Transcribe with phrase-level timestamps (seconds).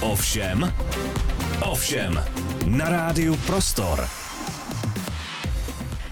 [0.00, 0.72] Ovšem,
[1.70, 2.24] ovšem,
[2.66, 4.08] na rádiu Prostor.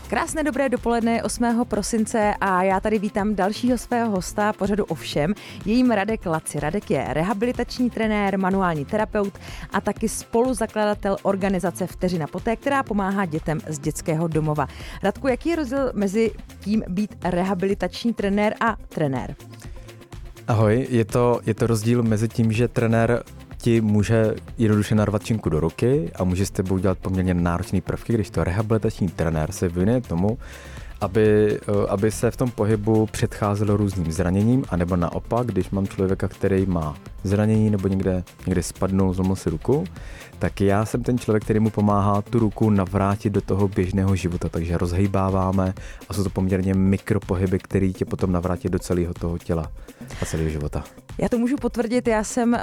[0.08, 1.64] Krásné dobré dopoledne 8.
[1.64, 5.34] prosince a já tady vítám dalšího svého hosta pořadu Ovšem.
[5.64, 6.60] Je jím Radek Laci.
[6.60, 9.38] Radek je rehabilitační trenér, manuální terapeut
[9.72, 14.66] a taky spoluzakladatel organizace Vteřina poté, která pomáhá dětem z dětského domova.
[15.02, 16.30] Radku, jaký je rozdíl mezi
[16.60, 19.34] tím být rehabilitační trenér a trenér?
[20.48, 23.22] Ahoj, je to, je to rozdíl mezi tím, že trenér
[23.58, 28.12] ti může jednoduše narvat činku do ruky a může s tebou dělat poměrně náročný prvky,
[28.12, 30.38] když to rehabilitační trenér se vyne tomu,
[31.00, 36.28] aby, eh, aby se v tom pohybu předcházelo různým zraněním, anebo naopak, když mám člověka,
[36.28, 39.84] který má zranění nebo někde, někde spadnul, zlomil si ruku,
[40.38, 44.48] tak já jsem ten člověk, který mu pomáhá tu ruku navrátit do toho běžného života,
[44.48, 45.74] takže rozhejbáváme
[46.08, 49.70] a jsou to poměrně mikropohyby, který tě potom navrátí do celého toho těla
[50.22, 50.84] a celého života.
[51.18, 52.58] Já to můžu potvrdit, já jsem uh,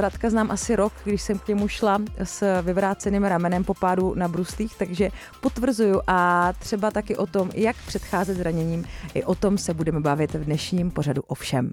[0.00, 4.28] Radka znám asi rok, když jsem k němu šla s vyvráceným ramenem po pádu na
[4.28, 9.74] bruslích, takže potvrzuju a třeba taky o tom, jak předcházet zraněním, i o tom se
[9.74, 11.70] budeme bavit v dnešním pořadu Ovšem.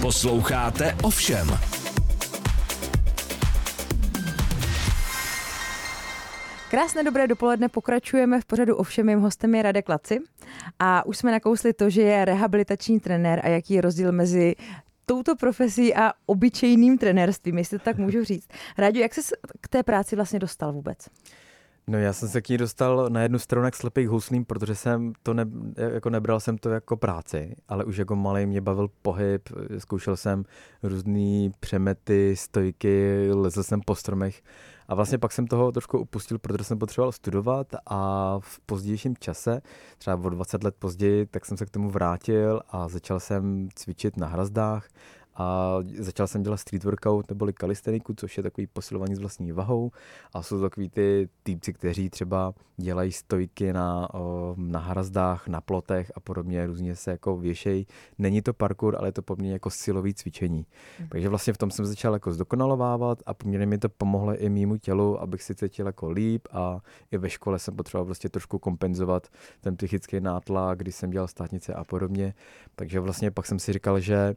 [0.00, 1.85] Posloucháte Ovšem.
[6.76, 10.18] Krásné dobré dopoledne, pokračujeme v pořadu ovšem, mým hostem je Radek Laci
[10.78, 14.54] a už jsme nakousli to, že je rehabilitační trenér a jaký je rozdíl mezi
[15.06, 18.48] touto profesí a obyčejným trenérstvím, jestli to tak můžu říct.
[18.78, 19.20] Rádio, jak jsi
[19.60, 20.98] k té práci vlastně dostal vůbec?
[21.86, 25.12] No já jsem se k ní dostal na jednu stranu jak slepých houslím, protože jsem
[25.22, 25.46] to ne,
[25.76, 30.44] jako nebral jsem to jako práci, ale už jako malý mě bavil pohyb, zkoušel jsem
[30.82, 34.42] různé přemety, stojky, lezl jsem po stromech
[34.88, 39.60] a vlastně pak jsem toho trošku upustil, protože jsem potřeboval studovat a v pozdějším čase,
[39.98, 44.16] třeba o 20 let později, tak jsem se k tomu vrátil a začal jsem cvičit
[44.16, 44.88] na hrazdách
[45.36, 49.90] a začal jsem dělat street workout neboli kalisteniku, což je takový posilování s vlastní vahou
[50.32, 54.08] a jsou to takový ty týpci, kteří třeba dělají stojky na,
[54.56, 57.86] na hrazdách, na plotech a podobně, různě se jako věšejí.
[58.18, 60.66] Není to parkour, ale je to poměrně jako silový cvičení.
[61.00, 61.08] Mm.
[61.08, 64.76] Takže vlastně v tom jsem začal jako zdokonalovávat a poměrně mi to pomohlo i mýmu
[64.76, 66.80] tělu, abych si cítil jako líp a
[67.10, 69.28] i ve škole jsem potřeboval prostě trošku kompenzovat
[69.60, 72.34] ten psychický nátlak, když jsem dělal státnice a podobně.
[72.74, 74.36] Takže vlastně pak jsem si říkal, že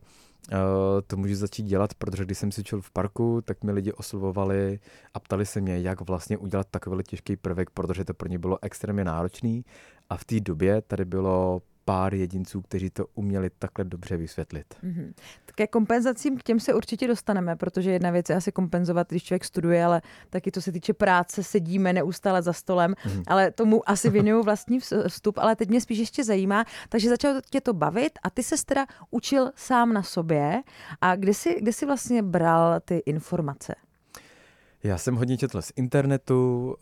[1.08, 4.80] to můžu začít dělat, protože když jsem si čel v parku, tak mi lidi oslovovali
[5.14, 8.58] a ptali se mě, jak vlastně udělat takový těžký prvek, protože to pro ně bylo
[8.62, 9.66] extrémně náročný.
[10.10, 14.66] A v té době tady bylo pár jedinců, kteří to uměli takhle dobře vysvětlit.
[14.84, 15.14] Mm-hmm.
[15.56, 19.46] Ke kompenzacím k těm se určitě dostaneme, protože jedna věc je asi kompenzovat, když člověk
[19.46, 23.24] studuje, ale taky to se týče práce, sedíme neustále za stolem, mm-hmm.
[23.28, 27.62] ale tomu asi věnuju vlastní vstup, ale teď mě spíš ještě zajímá, takže začalo tě
[27.62, 30.62] to bavit a ty se teda učil sám na sobě
[31.02, 33.76] a kde jsi, kde jsi vlastně bral ty informace?
[34.84, 36.76] Já jsem hodně četl z internetu,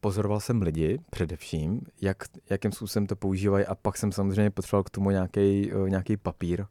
[0.00, 2.16] pozoroval jsem lidi především, jak,
[2.50, 6.64] jakým způsobem to používají a pak jsem samozřejmě potřeboval k tomu nějaký, nějaký papír.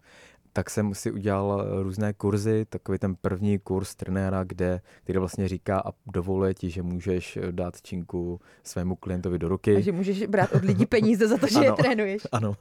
[0.54, 5.80] Tak jsem si udělal různé kurzy, takový ten první kurz trenéra, kde, který vlastně říká
[5.80, 9.76] a dovoluje ti, že můžeš dát činku svému klientovi do ruky.
[9.76, 12.28] A že můžeš brát od lidí peníze za to, že ano, je trénuješ.
[12.32, 12.56] Ano.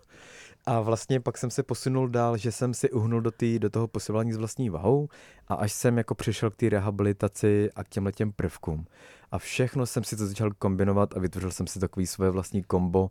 [0.66, 3.88] A vlastně pak jsem se posunul dál, že jsem si uhnul do, tý, do toho
[3.88, 5.08] posilování s vlastní vahou
[5.48, 8.86] a až jsem jako přišel k té rehabilitaci a k těmhle těm prvkům.
[9.32, 13.10] A všechno jsem si to začal kombinovat a vytvořil jsem si takový svoje vlastní kombo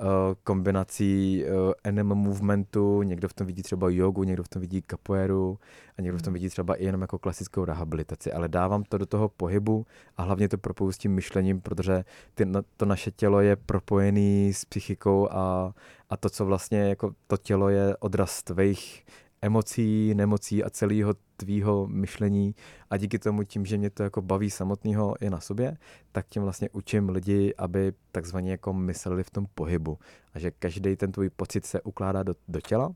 [0.00, 0.06] uh,
[0.44, 5.58] kombinací uh, animal movementu, někdo v tom vidí třeba jogu, někdo v tom vidí capoeiru
[5.98, 6.34] a někdo v tom hmm.
[6.34, 9.86] vidí třeba i jenom jako klasickou rehabilitaci, ale dávám to do toho pohybu
[10.16, 12.04] a hlavně to propoju s tím myšlením, protože
[12.34, 15.74] ty, to naše tělo je propojené s psychikou a,
[16.10, 19.04] a to, co vlastně jako to tělo je odraz tvých
[19.42, 22.54] emocí, nemocí a celého tvýho myšlení
[22.90, 25.76] a díky tomu tím, že mě to jako baví samotného i na sobě,
[26.12, 29.98] tak tím vlastně učím lidi, aby takzvaně jako mysleli v tom pohybu
[30.34, 32.92] a že každý ten tvůj pocit se ukládá do, do těla.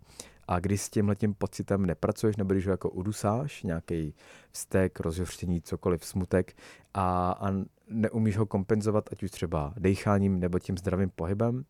[0.48, 4.14] A když s tímhle tím pocitem nepracuješ, nebo když ho jako udusáš, nějaký
[4.50, 6.56] vztek, rozhořčení, cokoliv, smutek
[6.94, 7.52] a, a
[7.88, 11.64] neumíš ho kompenzovat, ať už třeba decháním nebo tím zdravým pohybem,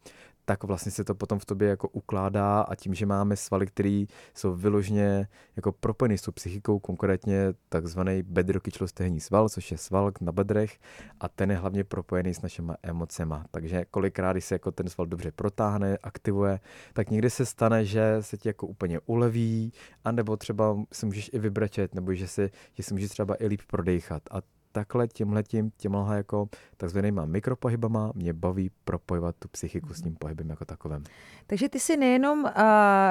[0.44, 4.04] tak vlastně se to potom v tobě jako ukládá a tím, že máme svaly, které
[4.34, 10.32] jsou vyložně jako propojené s tou psychikou, konkrétně takzvaný bedrokyčlostehní sval, což je sval na
[10.32, 10.78] bedrech
[11.20, 13.44] a ten je hlavně propojený s našimi emocema.
[13.50, 16.60] Takže kolikrát, když se jako ten sval dobře protáhne, aktivuje,
[16.92, 19.72] tak někdy se stane, že se ti jako úplně uleví,
[20.04, 23.60] anebo třeba si můžeš i vybrečet, nebo že si, že si můžeš třeba i líp
[23.66, 24.22] prodejchat.
[24.30, 24.42] A
[24.74, 30.64] takhle tímhletím, těmhle jako takzvanýma mikropohybama mě baví propojovat tu psychiku s tím pohybem jako
[30.64, 31.04] takovým.
[31.46, 32.50] Takže ty jsi nejenom uh,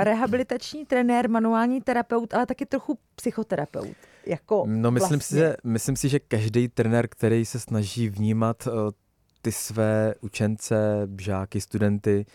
[0.03, 3.97] rehabilitační trenér, manuální terapeut, ale taky trochu psychoterapeut.
[4.25, 5.19] Jako no, myslím, vlastně.
[5.19, 8.73] si, že, myslím si, že každý trenér, který se snaží vnímat uh,
[9.41, 12.25] ty své učence, žáky, studenty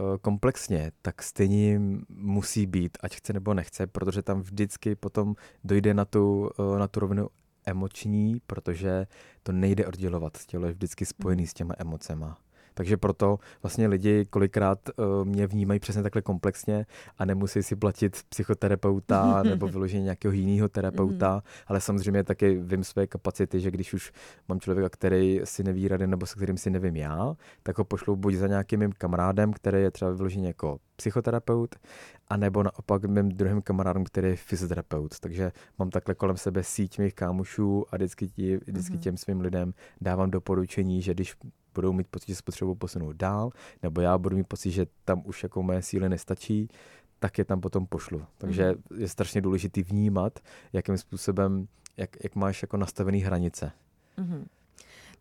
[0.00, 5.94] Eh, komplexně, tak stejně musí být, ať chce nebo nechce, protože tam vždycky potom dojde
[5.94, 7.28] na tu, eh, na tu rovinu
[7.68, 9.06] emoční, protože
[9.42, 10.38] to nejde oddělovat.
[10.46, 12.38] Tělo je vždycky spojený s těma emocema.
[12.78, 16.86] Takže proto vlastně lidi kolikrát uh, mě vnímají přesně takhle komplexně
[17.18, 21.40] a nemusí si platit psychoterapeuta nebo vyloženě nějakého jiného terapeuta, mm.
[21.66, 24.12] ale samozřejmě taky vím své kapacity, že když už
[24.48, 28.16] mám člověka, který si neví rady nebo se kterým si nevím já, tak ho pošlu
[28.16, 31.76] buď za nějakým mým kamarádem, který je třeba vyloženě jako psychoterapeut,
[32.28, 35.20] a nebo naopak mým druhým kamarádem, který je fyzioterapeut.
[35.20, 39.02] Takže mám takhle kolem sebe síť mých kámošů a vždycky, tí, vždycky mhm.
[39.02, 41.34] těm svým lidem dávám doporučení, že když
[41.78, 43.50] budou mít pocit, že se potřebují posunout dál,
[43.82, 46.68] nebo já budu mít pocit, že tam už jako moje síly nestačí,
[47.18, 48.22] tak je tam potom pošlu.
[48.38, 49.00] Takže mm.
[49.00, 50.38] je strašně důležité vnímat,
[50.72, 53.72] jakým způsobem, jak, jak máš jako nastavené hranice.
[54.16, 54.46] Mm.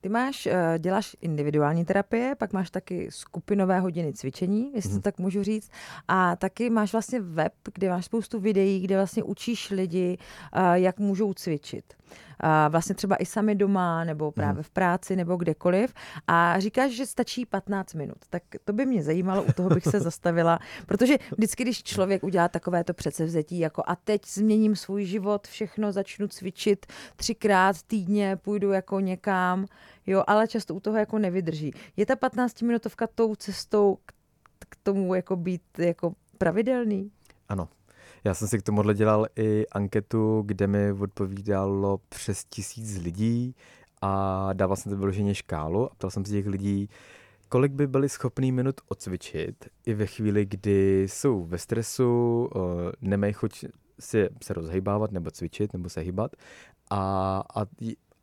[0.01, 5.01] Ty máš, eh, děláš individuální terapie, pak máš taky skupinové hodiny cvičení, jestli to mhm.
[5.01, 5.71] tak můžu říct,
[6.07, 10.17] a taky máš vlastně web, kde máš spoustu videí, kde vlastně učíš lidi,
[10.53, 11.93] eh, jak můžou cvičit
[12.69, 14.33] vlastně třeba i sami doma, nebo mhm.
[14.33, 15.93] právě v práci, nebo kdekoliv.
[16.27, 18.17] A říkáš, že stačí 15 minut.
[18.29, 22.47] Tak to by mě zajímalo, u toho bych se zastavila, protože vždycky, když člověk udělá
[22.47, 26.85] takovéto předsevzetí, jako a teď změním svůj život, všechno začnu cvičit
[27.15, 29.65] třikrát týdně, půjdu jako někam,
[30.07, 31.73] jo, ale často u toho jako nevydrží.
[31.97, 33.97] Je ta 15-minutovka tou cestou
[34.69, 37.11] k tomu jako být jako pravidelný?
[37.49, 37.69] Ano,
[38.23, 43.55] já jsem si k tomuhle dělal i anketu, kde mi odpovídalo přes tisíc lidí
[44.01, 46.89] a dával jsem to vyloženě škálu a ptal jsem se těch lidí,
[47.49, 52.49] kolik by byli schopní minut odcvičit i ve chvíli, kdy jsou ve stresu,
[53.01, 53.65] nemají chuť
[53.99, 56.35] si, se rozhejbávat nebo cvičit nebo se hýbat
[56.89, 57.65] a, a,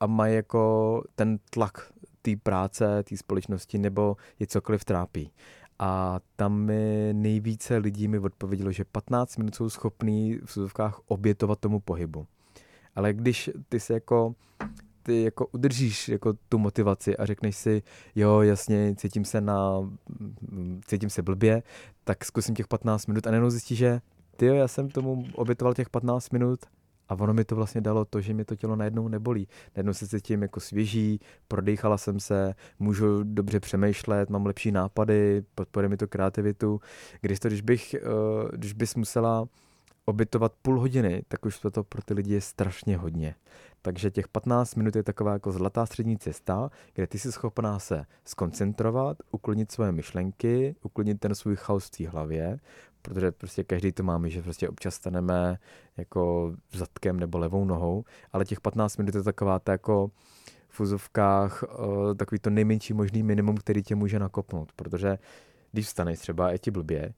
[0.00, 1.92] a mají jako ten tlak
[2.22, 5.30] té práce, té společnosti nebo je cokoliv trápí.
[5.78, 11.58] A tam mi nejvíce lidí mi odpovědělo, že 15 minut jsou schopní v sudovkách obětovat
[11.58, 12.26] tomu pohybu.
[12.94, 14.34] Ale když ty se jako
[15.02, 17.82] ty jako udržíš jako tu motivaci a řekneš si,
[18.14, 19.90] jo, jasně, cítím se na,
[20.86, 21.62] cítím se blbě,
[22.04, 24.00] tak zkusím těch 15 minut a nejenom zjistíš, že
[24.36, 26.60] ty jo, já jsem tomu obětoval těch 15 minut
[27.08, 29.48] a ono mi to vlastně dalo to, že mi to tělo najednou nebolí.
[29.76, 35.88] Najednou se cítím jako svěží, prodýchala jsem se, můžu dobře přemýšlet, mám lepší nápady, podporuje
[35.88, 36.80] mi to kreativitu.
[37.20, 38.00] Když to, když bych, eh,
[38.56, 39.48] když bys musela
[40.04, 43.34] obytovat půl hodiny, tak už to pro ty lidi je strašně hodně.
[43.82, 48.04] Takže těch 15 minut je taková jako zlatá střední cesta, kde ty jsi schopná se
[48.24, 52.58] skoncentrovat, uklidnit svoje myšlenky, uklidnit ten svůj chaos v té hlavě,
[53.04, 55.58] protože prostě každý to máme, že prostě občas staneme
[55.96, 60.10] jako zadkem nebo levou nohou, ale těch 15 minut je taková ta jako
[60.68, 65.18] v fuzovkách uh, takový to nejmenší možný minimum, který tě může nakopnout, protože
[65.72, 67.14] když vstaneš třeba, je ti blbě,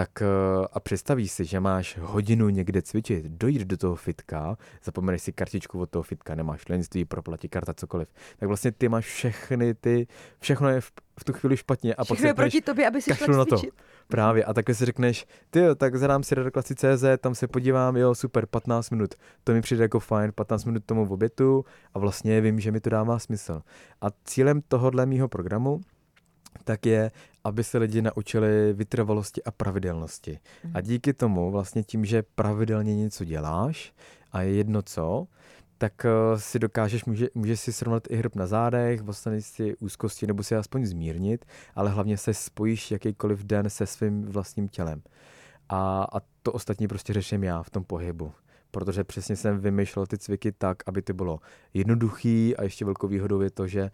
[0.00, 5.22] tak uh, a představíš si, že máš hodinu někde cvičit, dojít do toho fitka, zapomeneš
[5.22, 8.08] si kartičku od toho fitka, nemáš lenství, proplatí karta, cokoliv,
[8.38, 10.06] tak vlastně ty máš všechny ty,
[10.40, 13.14] všechno je v, v tu chvíli špatně a všechno pak je proti tobě, aby si
[13.14, 13.56] šla na to.
[14.08, 16.34] Právě a takhle si řekneš, ty jo, tak zadám si
[16.74, 19.14] CZ, tam se podívám, jo, super, 15 minut,
[19.44, 21.64] to mi přijde jako fajn, 15 minut tomu v obětu
[21.94, 23.62] a vlastně vím, že mi to dává smysl.
[24.00, 25.80] A cílem tohohle mýho programu
[26.64, 27.10] tak je,
[27.44, 30.38] aby se lidi naučili vytrvalosti a pravidelnosti.
[30.64, 30.70] Mm.
[30.74, 30.88] A mhm.
[30.88, 33.92] díky tomu vlastně tím, že pravidelně něco děláš
[34.32, 35.26] a je jedno co,
[35.78, 40.26] tak uh, si dokážeš, může, může si srovnat i hrb na zádech, vlastně si úzkosti
[40.26, 41.44] nebo si aspoň zmírnit,
[41.74, 45.02] ale hlavně se spojíš jakýkoliv den se svým vlastním tělem.
[45.68, 48.32] A, a to ostatní prostě řeším já v tom pohybu
[48.70, 51.40] protože přesně jsem vymýšlel ty cviky tak, aby to bylo
[51.74, 53.90] jednoduchý a ještě velkou výhodou je to, že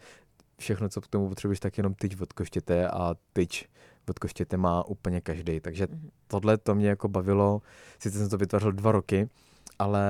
[0.59, 3.69] všechno, co k tomu potřebuješ, tak jenom tyč od koštěte a tyč
[4.09, 5.61] od koštěte má úplně každý.
[5.61, 6.11] Takže mm-hmm.
[6.27, 7.63] tohle to mě jako bavilo,
[7.99, 9.29] sice jsem to vytvořil dva roky,
[9.79, 10.05] ale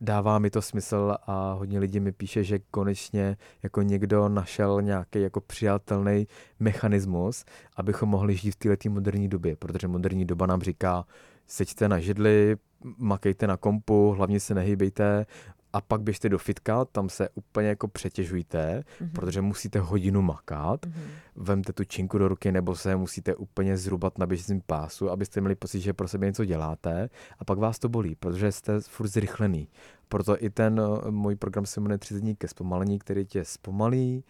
[0.00, 5.20] dává mi to smysl a hodně lidí mi píše, že konečně jako někdo našel nějaký
[5.20, 6.26] jako přijatelný
[6.60, 7.44] mechanismus,
[7.76, 11.04] abychom mohli žít v této moderní době, protože moderní doba nám říká,
[11.46, 12.56] seďte na židli,
[12.98, 15.26] makejte na kompu, hlavně se nehýbejte,
[15.72, 19.12] a pak běžte do fitka, tam se úplně jako přetěžujte, mm-hmm.
[19.12, 21.02] protože musíte hodinu makat, mm-hmm.
[21.36, 25.54] vemte tu činku do ruky nebo se musíte úplně zrubat na běžícím pásu, abyste měli
[25.54, 29.68] pocit, že pro sebe něco děláte a pak vás to bolí, protože jste furt zrychlený.
[30.08, 34.24] proto i ten uh, můj program se jmenuje 30 dní ke zpomalení, který tě zpomalí,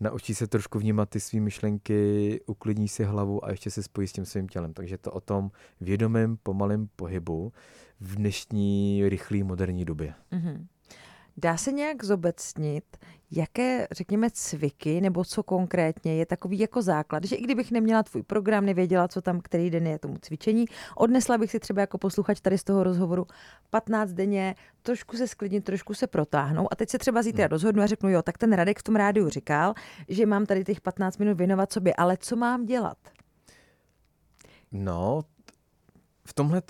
[0.00, 4.12] naučí se trošku vnímat ty své myšlenky, uklidní si hlavu a ještě se spojí s
[4.12, 4.72] tím svým tělem.
[4.74, 7.52] Takže to o tom vědomém, pomalém pohybu
[8.00, 10.14] v dnešní rychlé moderní době.
[10.32, 10.66] Mm-hmm.
[11.40, 12.84] Dá se nějak zobecnit,
[13.30, 18.22] jaké, řekněme, cviky nebo co konkrétně je takový jako základ, že i kdybych neměla tvůj
[18.22, 20.64] program, nevěděla, co tam, který den je tomu cvičení,
[20.96, 23.26] odnesla bych si třeba jako posluchač tady z toho rozhovoru
[23.70, 27.50] 15 denně, trošku se sklidnit, trošku se protáhnout a teď se třeba zítra hmm.
[27.50, 29.74] rozhodnu a řeknu, jo, tak ten Radek v tom rádiu říkal,
[30.08, 32.98] že mám tady těch 15 minut věnovat sobě, ale co mám dělat?
[34.72, 35.22] No,
[36.28, 36.62] v tomhle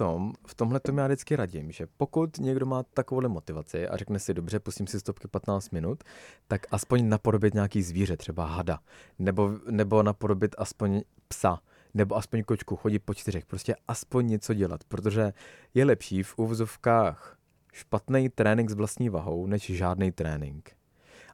[0.46, 4.60] v tomhle já vždycky radím, že pokud někdo má takovou motivaci a řekne si, dobře,
[4.60, 6.04] pustím si stopky 15 minut,
[6.48, 8.78] tak aspoň napodobit nějaký zvíře, třeba hada,
[9.18, 11.58] nebo, nebo napodobit aspoň psa,
[11.94, 15.32] nebo aspoň kočku, chodit po čtyřech, prostě aspoň něco dělat, protože
[15.74, 17.36] je lepší v uvozovkách
[17.72, 20.70] špatný trénink s vlastní vahou, než žádný trénink.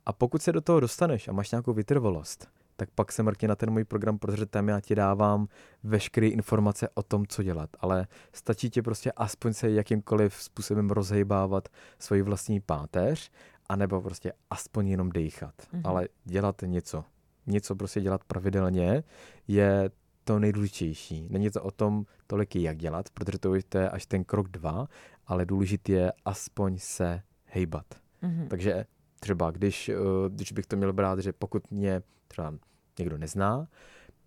[0.06, 3.56] A pokud se do toho dostaneš a máš nějakou vytrvalost, tak pak se mrkni na
[3.56, 5.46] ten můj program, protože tam já ti dávám
[5.82, 7.70] veškeré informace o tom, co dělat.
[7.80, 13.30] Ale stačí ti prostě aspoň se jakýmkoliv způsobem rozhejbávat svoji vlastní páteř,
[13.68, 15.54] anebo prostě aspoň jenom dejchat.
[15.58, 15.80] Mm-hmm.
[15.84, 17.04] Ale dělat něco.
[17.46, 19.04] Něco prostě dělat pravidelně
[19.48, 19.90] je
[20.24, 21.26] to nejdůležitější.
[21.30, 23.38] Není to o tom tolik, jak dělat, protože
[23.68, 24.88] to je až ten krok dva,
[25.26, 27.86] ale důležité je aspoň se hejbat.
[28.22, 28.48] Mm-hmm.
[28.48, 28.86] Takže
[29.24, 29.94] třeba když, eh,
[30.28, 32.54] když bych to měl brát, že pokud mě třeba
[32.98, 33.68] někdo nezná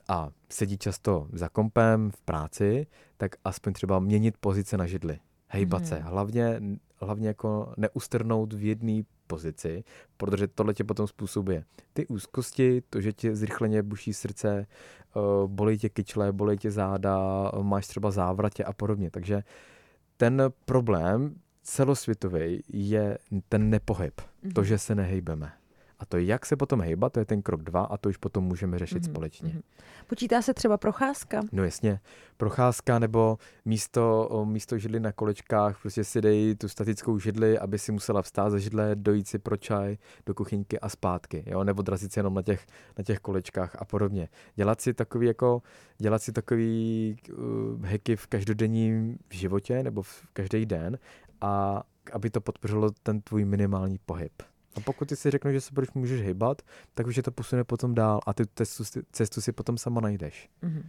[0.07, 2.87] a sedí často za kompem v práci,
[3.17, 5.19] tak aspoň třeba měnit pozice na židli.
[5.47, 5.87] Hejbat mm-hmm.
[5.87, 5.99] se.
[5.99, 6.61] Hlavně,
[6.95, 9.83] hlavně jako neustrnout v jedné pozici,
[10.17, 11.63] protože tohle tě potom způsobuje
[11.93, 17.17] ty úzkosti, to, že tě zrychleně buší srdce, eh, bolí tě kyčle, bolí tě záda,
[17.61, 19.11] máš třeba závratě a podobně.
[19.11, 19.43] Takže
[20.17, 21.35] ten problém
[21.67, 23.17] celosvětový je
[23.49, 24.53] ten nepohyb, mm-hmm.
[24.53, 25.51] to, že se nehejbeme.
[25.99, 28.43] A to, jak se potom hejbat, to je ten krok dva a to už potom
[28.43, 29.11] můžeme řešit mm-hmm.
[29.11, 29.49] společně.
[29.49, 29.61] Mm-hmm.
[30.07, 31.41] Počítá se třeba procházka?
[31.51, 31.99] No jasně,
[32.37, 37.91] procházka nebo místo, místo židly na kolečkách, prostě si dej tu statickou židli, aby si
[37.91, 41.63] musela vstát ze židle, dojít si pro čaj do kuchyňky a zpátky, jo?
[41.63, 42.65] nebo drazit si jenom na těch,
[42.97, 44.29] na těch kolečkách a podobně.
[44.55, 45.61] Dělat si takový jako,
[45.97, 50.97] dělat si takový uh, heky v každodenním životě nebo v každý den
[51.41, 54.31] a aby to podpořilo ten tvůj minimální pohyb.
[54.75, 56.61] A pokud ty si řekneš, že se budeš můžeš hýbat,
[56.93, 60.49] tak už je to posune potom dál a ty cestu, cestu si potom sama najdeš.
[60.63, 60.83] Mm-hmm.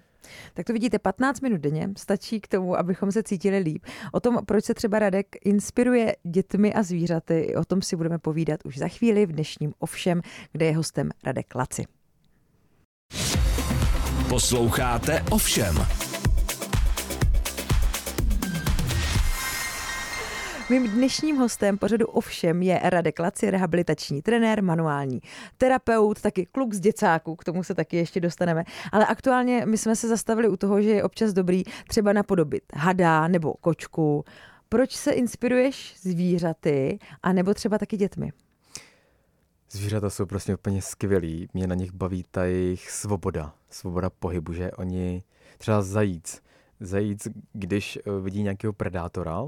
[0.55, 3.85] Tak to vidíte, 15 minut denně stačí k tomu, abychom se cítili líp.
[4.12, 8.61] O tom, proč se třeba Radek inspiruje dětmi a zvířaty, o tom si budeme povídat
[8.64, 10.21] už za chvíli v dnešním Ovšem,
[10.52, 11.85] kde je hostem Radek Laci.
[14.28, 16.08] Posloucháte Ovšem.
[20.71, 25.21] Mým dnešním hostem pořadu ovšem je Radek Laci, rehabilitační trenér, manuální
[25.59, 28.65] terapeut, taky kluk z děcáků, k tomu se taky ještě dostaneme.
[28.93, 33.29] Ale aktuálně my jsme se zastavili u toho, že je občas dobrý třeba napodobit hada
[33.29, 34.25] nebo kočku.
[34.69, 38.33] Proč se inspiruješ zvířaty a nebo třeba taky dětmi?
[39.71, 41.49] Zvířata jsou prostě úplně skvělí.
[41.55, 45.23] Mě na nich baví ta jejich svoboda, svoboda pohybu, že oni,
[45.59, 46.43] třeba zajíc,
[46.81, 49.43] zajíc, když vidí nějakého predátora,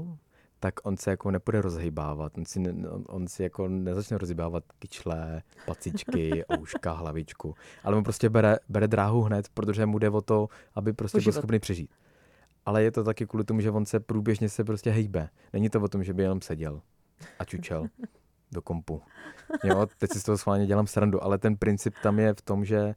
[0.61, 2.37] tak on se jako nepůjde rozhýbávat.
[2.37, 7.55] On si, ne, on si jako nezačne rozhýbávat kyčle, pacičky, ouška, hlavičku.
[7.83, 11.31] Ale on prostě bere, bere dráhu hned, protože mu jde o to, aby prostě byl
[11.31, 11.91] schopný přežít.
[12.65, 15.29] Ale je to taky kvůli tomu, že on se průběžně se prostě hejbe.
[15.53, 16.81] Není to o tom, že by jenom seděl
[17.39, 17.87] a čučel
[18.51, 19.01] do kompu.
[19.63, 22.65] Jo, teď si z toho schválně dělám srandu, ale ten princip tam je v tom,
[22.65, 22.93] že uh,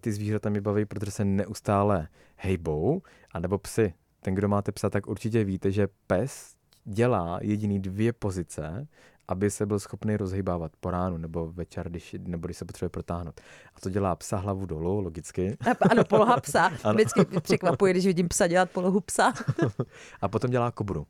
[0.00, 3.02] ty zvířata mi baví, protože se neustále hejbou,
[3.32, 3.94] anebo psy.
[4.20, 6.57] Ten, kdo máte psa, tak určitě víte, že pes
[6.88, 8.86] dělá jediný dvě pozice,
[9.28, 13.40] aby se byl schopný rozhýbávat po ránu nebo večer, když, nebo když se potřebuje protáhnout.
[13.74, 15.56] A to dělá psa hlavu dolů, logicky.
[15.90, 16.68] Ano, poloha psa.
[16.92, 19.32] Vždycky překvapuje, když vidím psa dělat polohu psa.
[20.20, 21.06] a potom dělá kobru.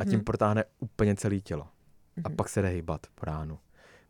[0.00, 0.24] A tím mm-hmm.
[0.24, 1.68] protáhne úplně celé tělo.
[2.24, 2.36] A mm-hmm.
[2.36, 3.58] pak se jde hýbat po ránu.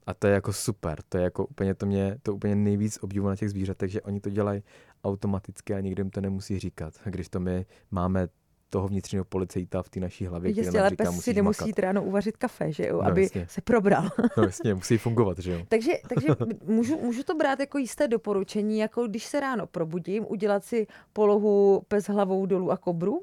[0.07, 3.29] A to je jako super, to je jako úplně to mě, to úplně nejvíc obdivu
[3.29, 4.63] na těch zvířatech, že oni to dělají
[5.05, 6.95] automaticky a nikdo jim to nemusí říkat.
[7.05, 8.29] A když to my máme
[8.73, 10.51] toho vnitřního policejta v té naší hlavě.
[10.51, 13.47] Jistě, ale pes si nemusí jít ráno uvařit kafe, že jo, no, aby jasně.
[13.49, 14.09] se probral.
[14.37, 15.67] no jasně, musí fungovat, že jo.
[15.69, 16.29] takže takže
[16.65, 21.83] můžu, můžu to brát jako jisté doporučení, jako když se ráno probudím, udělat si polohu
[21.89, 23.23] pes hlavou dolů a kobru?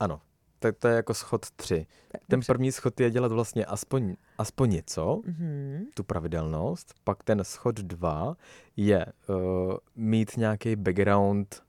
[0.00, 0.20] Ano,
[0.58, 1.86] tak to je jako schod tři.
[2.08, 5.86] Tak, ten první schod je dělat vlastně aspoň, aspoň něco, mm-hmm.
[5.94, 6.94] tu pravidelnost.
[7.04, 8.36] Pak ten schod dva
[8.76, 9.36] je uh,
[9.96, 11.62] mít nějaký background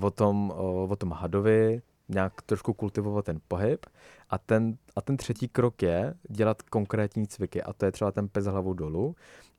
[0.00, 3.86] o tom, uh, o tom hadovi, nějak trošku kultivovat ten pohyb.
[4.30, 8.28] A ten, a ten třetí krok je dělat konkrétní cviky a to je třeba ten
[8.28, 9.16] pes hlavou dolů.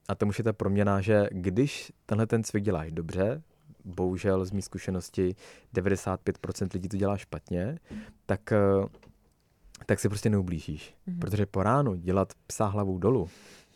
[0.08, 3.42] A to už je ta proměna, že když tenhle ten cvik děláš dobře,
[3.86, 5.36] bohužel z mých zkušenosti
[5.74, 7.80] 95% lidí to dělá špatně,
[8.26, 8.54] tak,
[9.86, 10.96] tak si prostě neublížíš.
[11.08, 11.20] Mm-hmm.
[11.20, 13.30] Protože po ránu dělat psa hlavou dolů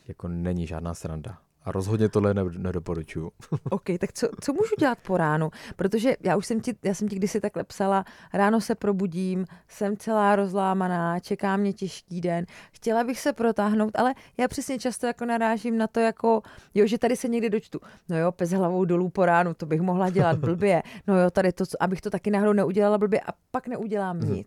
[0.07, 1.37] jako není žádná sranda.
[1.63, 3.31] A rozhodně tohle nedoporučuju.
[3.69, 5.49] OK, tak co, co můžu dělat po ránu?
[5.75, 9.97] Protože já už jsem ti, já jsem ti kdysi takhle psala, ráno se probudím, jsem
[9.97, 15.25] celá rozlámaná, čeká mě těžký den, chtěla bych se protáhnout, ale já přesně často jako
[15.25, 16.41] narážím na to, jako,
[16.73, 19.81] jo, že tady se někdy dočtu, no jo, pes hlavou dolů po ránu, to bych
[19.81, 23.67] mohla dělat blbě, no jo, tady to, abych to taky náhodou neudělala blbě a pak
[23.67, 24.43] neudělám hmm.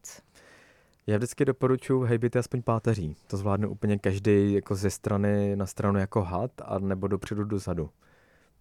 [1.06, 3.16] Já vždycky doporučuji hejbit aspoň páteří.
[3.26, 7.90] To zvládne úplně každý jako ze strany na stranu jako had a nebo dopředu dozadu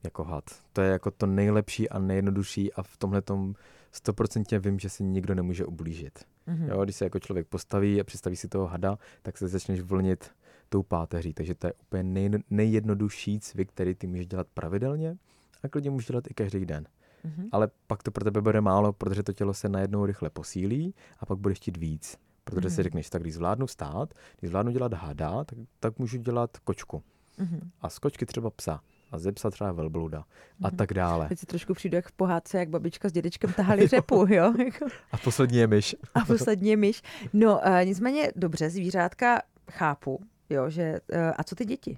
[0.03, 0.43] jako had.
[0.73, 3.55] To je jako to nejlepší a nejjednodušší a v tomhle tom
[3.91, 6.25] stoprocentně vím, že si nikdo nemůže ublížit.
[6.47, 6.69] Mm-hmm.
[6.69, 10.31] Jo, když se jako člověk postaví a představí si toho hada, tak se začneš vlnit
[10.69, 11.33] tou páteří.
[11.33, 15.17] Takže to je úplně nej, nejjednodušší cvik, který ty můžeš dělat pravidelně
[15.63, 16.85] a klidně můžeš dělat i každý den.
[17.25, 17.49] Mm-hmm.
[17.51, 21.25] Ale pak to pro tebe bude málo, protože to tělo se najednou rychle posílí a
[21.25, 22.17] pak budeš chtít víc.
[22.43, 22.71] Protože mm-hmm.
[22.71, 22.83] si mhm.
[22.83, 27.03] řekneš, tak když zvládnu stát, když zvládnu dělat hada, tak, tak můžu dělat kočku.
[27.39, 27.59] Mm-hmm.
[27.81, 28.81] A z kočky třeba psa.
[29.11, 30.19] A ze psa třeba velbluda.
[30.19, 30.65] Mm-hmm.
[30.65, 30.77] A mhm.
[30.77, 31.27] tak dále.
[31.27, 34.53] Teď si trošku přijdu jak v pohádce, jak babička s dědečkem tahali řepu, jo?
[35.11, 35.95] a poslední je myš.
[36.15, 37.01] a poslední je myš.
[37.33, 40.19] No, uh, nicméně dobře, zvířátka chápu,
[40.49, 40.99] jo, že...
[41.13, 41.97] Uh, a co ty děti?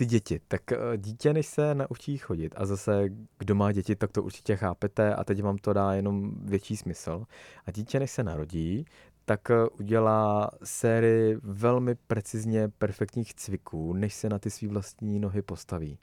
[0.00, 0.60] ty děti, tak
[0.96, 3.04] dítě, než se naučí chodit, a zase
[3.38, 7.24] kdo má děti, tak to určitě chápete a teď vám to dá jenom větší smysl.
[7.66, 8.84] A dítě, než se narodí,
[9.24, 15.42] tak eh, udělá sérii velmi precizně perfektních cviků, než se na ty své vlastní nohy
[15.42, 15.98] postaví.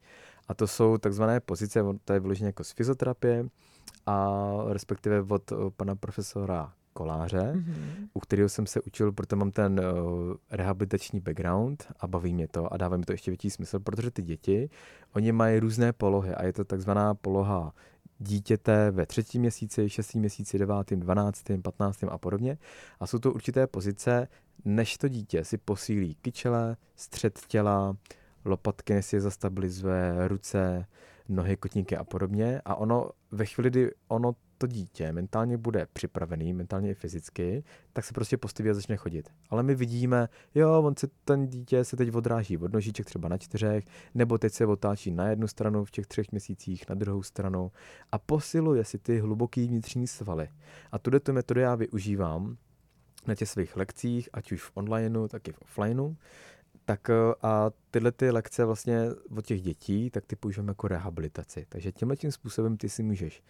[0.47, 3.45] A to jsou takzvané pozice, to je vyloženě jako z fyzoterapie
[4.05, 8.07] a respektive od eh, pana profesora Koláře, mm-hmm.
[8.13, 12.74] u kterého jsem se učil, protože mám ten uh, rehabilitační background a baví mě to
[12.74, 14.69] a dává mi to ještě větší smysl, protože ty děti,
[15.15, 17.74] oni mají různé polohy a je to takzvaná poloha
[18.19, 22.57] dítěte ve třetím měsíci, šestým měsíci, devátým, dvanáctým, patnáctým a podobně.
[23.00, 24.27] A jsou to určité pozice,
[24.65, 27.97] než to dítě si posílí kyčele, střed těla,
[28.45, 30.86] lopatky si je zastabilizuje, ruce,
[31.30, 32.62] nohy, kotníky a podobně.
[32.65, 38.06] A ono ve chvíli, kdy ono to dítě mentálně bude připravený, mentálně i fyzicky, tak
[38.06, 39.30] se prostě postaví a začne chodit.
[39.50, 43.38] Ale my vidíme, jo, on se, ten dítě se teď odráží od nožíček třeba na
[43.38, 47.72] čtyřech, nebo teď se otáčí na jednu stranu v těch třech měsících, na druhou stranu
[48.12, 50.50] a posiluje si ty hluboký vnitřní svaly.
[50.91, 52.58] A tuto tu metodu já využívám
[53.28, 56.15] na těch svých lekcích, ať už v onlineu, tak i v offlineu.
[56.86, 59.00] Tak eh, a tyhle ty lekce vlastně
[59.38, 61.65] od těch dětí, tak ty používám jako rehabilitaci.
[61.70, 63.43] Takže tímhle tím způsobem ty si můžeš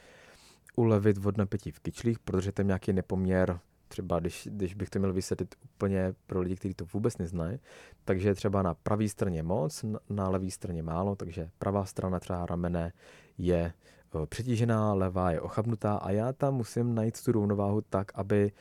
[0.77, 5.13] ulevit od napětí v kyčlích, protože tam nějaký nepoměr, třeba když, když bych to měl
[5.13, 7.59] vysvětlit úplně pro lidi, kteří to vůbec neznají,
[8.05, 12.93] takže třeba na pravé straně moc, na levé straně málo, takže pravá strana třeba ramene
[13.37, 13.73] je
[14.15, 18.51] eh, přetížená, levá je ochabnutá a já tam musím najít tu rovnováhu tak, aby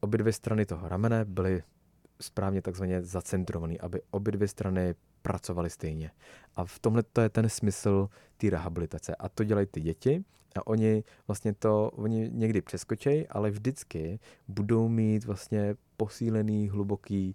[0.00, 1.62] obě dvě strany toho ramene byly
[2.20, 6.10] správně takzvaně zacentrovaný, aby obě dvě strany pracovaly stejně.
[6.56, 9.14] A v tomhle to je ten smysl té rehabilitace.
[9.14, 10.24] A to dělají ty děti
[10.58, 17.34] a oni vlastně to, oni někdy přeskočejí, ale vždycky budou mít vlastně posílený, hluboký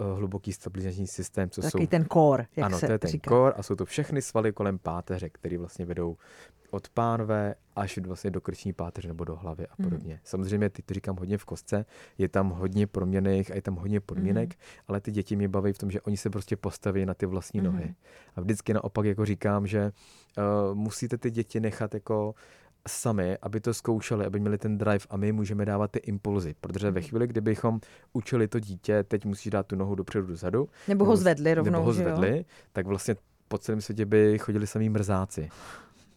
[0.00, 1.88] uh, hluboký stabilizační systém, co Takový jsou...
[1.90, 3.30] ten core, jak Ano, se to je ten říká.
[3.30, 6.16] core a jsou to všechny svaly kolem páteře, které vlastně vedou
[6.70, 9.90] od pánve až vlastně do krční páteře nebo do hlavy a mhm.
[9.90, 10.14] podobně.
[10.14, 10.20] Mm.
[10.24, 11.84] Samozřejmě, ty to říkám hodně v kostce,
[12.18, 14.60] je tam hodně proměných a je tam hodně podmínek, mm.
[14.88, 17.60] ale ty děti mě baví v tom, že oni se prostě postaví na ty vlastní
[17.60, 17.66] mm.
[17.66, 17.94] nohy.
[18.36, 19.92] A vždycky naopak jako říkám, že
[20.38, 22.34] uh, musíte ty děti nechat jako
[22.88, 26.90] sami, aby to zkoušeli, aby měli ten drive a my můžeme dávat ty impulzy, protože
[26.90, 27.08] ve mhm.
[27.08, 27.80] chvíli, kdybychom
[28.12, 30.68] učili to dítě, teď musíš dát tu nohu dopředu, dozadu.
[30.88, 33.16] Nebo ho zvedli rovnou, Nebo ho zvedli, tak vlastně
[33.48, 35.48] po celém světě by chodili samý mrzáci.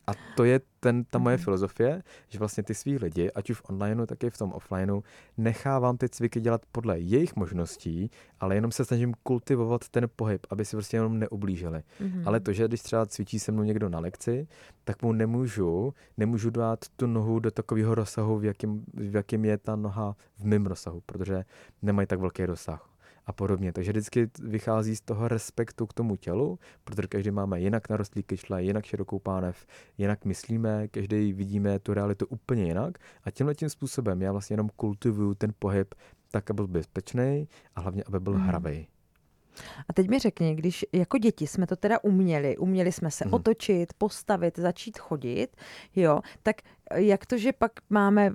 [0.08, 1.44] A to je ten, ta moje mm-hmm.
[1.44, 5.02] filozofie, že vlastně ty svý lidi, ať už v onlineu, tak i v tom offlineu,
[5.38, 10.66] nechávám ty cviky dělat podle jejich možností, ale jenom se snažím kultivovat ten pohyb, aby
[10.66, 11.80] si prostě jenom neublížili.
[11.80, 12.24] Mm-hmm.
[12.26, 14.48] Ale to, že když třeba cvičí se mnou někdo na lekci,
[14.84, 19.58] tak mu nemůžu, nemůžu dát tu nohu do takového rozsahu, v jakém, v jakém je
[19.58, 21.46] ta noha v mém rozsahu, protože
[21.82, 22.93] nemají tak velký rozsah
[23.26, 23.74] a podobně.
[23.74, 28.64] Takže vždycky vychází z toho respektu k tomu tělu, protože každý máme jinak narostlý kyčle,
[28.64, 29.66] jinak širokou pánev,
[29.98, 34.70] jinak myslíme, každý vidíme tu realitu úplně jinak a tímhle tím způsobem já vlastně jenom
[34.76, 35.96] kultivuju ten pohyb
[36.32, 38.48] tak, aby byl bezpečný a hlavně, aby byl hmm.
[38.48, 38.88] hravý.
[39.90, 43.34] A teď mi řekni, když jako děti jsme to teda uměli, uměli jsme se hmm.
[43.34, 45.48] otočit, postavit, začít chodit,
[45.96, 46.56] jo, tak
[46.96, 48.32] jak to, že pak máme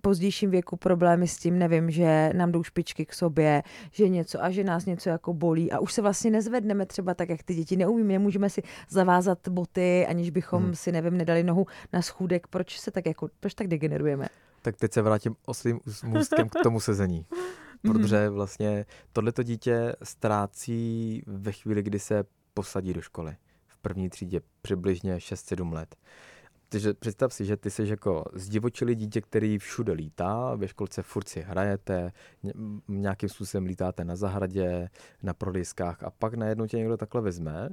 [0.00, 4.50] pozdějším věku problémy s tím, nevím, že nám jdou špičky k sobě, že něco a
[4.50, 7.76] že nás něco jako bolí a už se vlastně nezvedneme třeba tak, jak ty děti
[7.76, 10.74] neumíme, můžeme si zavázat boty, aniž bychom hmm.
[10.74, 14.26] si, nevím, nedali nohu na schůdek, proč se tak jako, proč tak degenerujeme?
[14.62, 17.26] Tak teď se vrátím oslým můstkem k tomu sezení.
[17.82, 23.36] Protože vlastně tohleto dítě ztrácí ve chvíli, kdy se posadí do školy.
[23.66, 25.96] V první třídě přibližně 6-7 let.
[26.72, 31.28] Takže představ si, že ty jsi jako zdivočilý dítě, který všude lítá, ve školce furt
[31.28, 32.12] si hrajete,
[32.88, 34.88] nějakým způsobem lítáte na zahradě,
[35.22, 37.68] na prodejskách a pak najednou tě někdo takhle vezme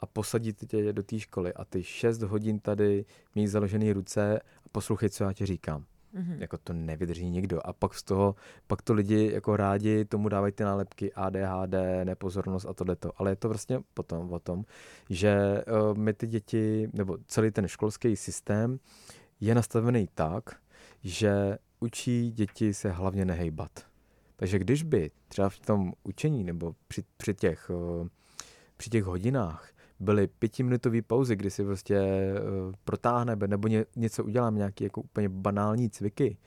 [0.00, 4.68] a posadí tě do té školy a ty 6 hodin tady mít založené ruce a
[4.72, 5.84] poslouchej, co já ti říkám.
[6.18, 6.36] Mm-hmm.
[6.38, 7.66] Jako to nevydrží nikdo.
[7.66, 8.34] A pak z toho,
[8.66, 13.12] pak to lidi jako rádi tomu dávají ty nálepky ADHD, nepozornost a tohleto.
[13.16, 14.64] Ale je to vlastně potom o tom,
[15.10, 18.78] že uh, my ty děti, nebo celý ten školský systém
[19.40, 20.44] je nastavený tak,
[21.02, 23.86] že učí děti se hlavně nehejbat.
[24.36, 28.08] Takže když by třeba v tom učení nebo při, při, těch, uh,
[28.76, 32.00] při těch hodinách byly pětiminutové pauzy, kdy si prostě
[32.66, 36.38] uh, protáhne nebo ně, něco udělám, nějaký jako úplně banální cviky,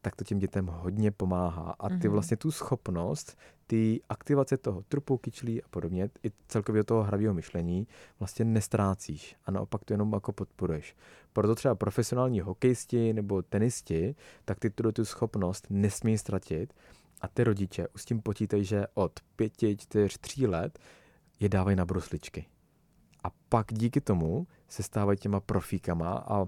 [0.00, 1.74] tak to těm dětem hodně pomáhá.
[1.78, 2.10] A ty mm-hmm.
[2.10, 7.86] vlastně tu schopnost, ty aktivace toho trupu, kyčlí a podobně, i celkově toho hravého myšlení
[8.18, 10.96] vlastně nestrácíš a naopak to jenom jako podporuješ.
[11.32, 16.74] Proto třeba profesionální hokejisti nebo tenisti, tak ty tu, tu schopnost nesmí ztratit
[17.20, 20.78] a ty rodiče už s tím počítají, že od pěti, čtyř, tří let
[21.40, 22.46] je dávají na brusličky
[23.24, 26.46] a pak díky tomu se stávají těma profíkama a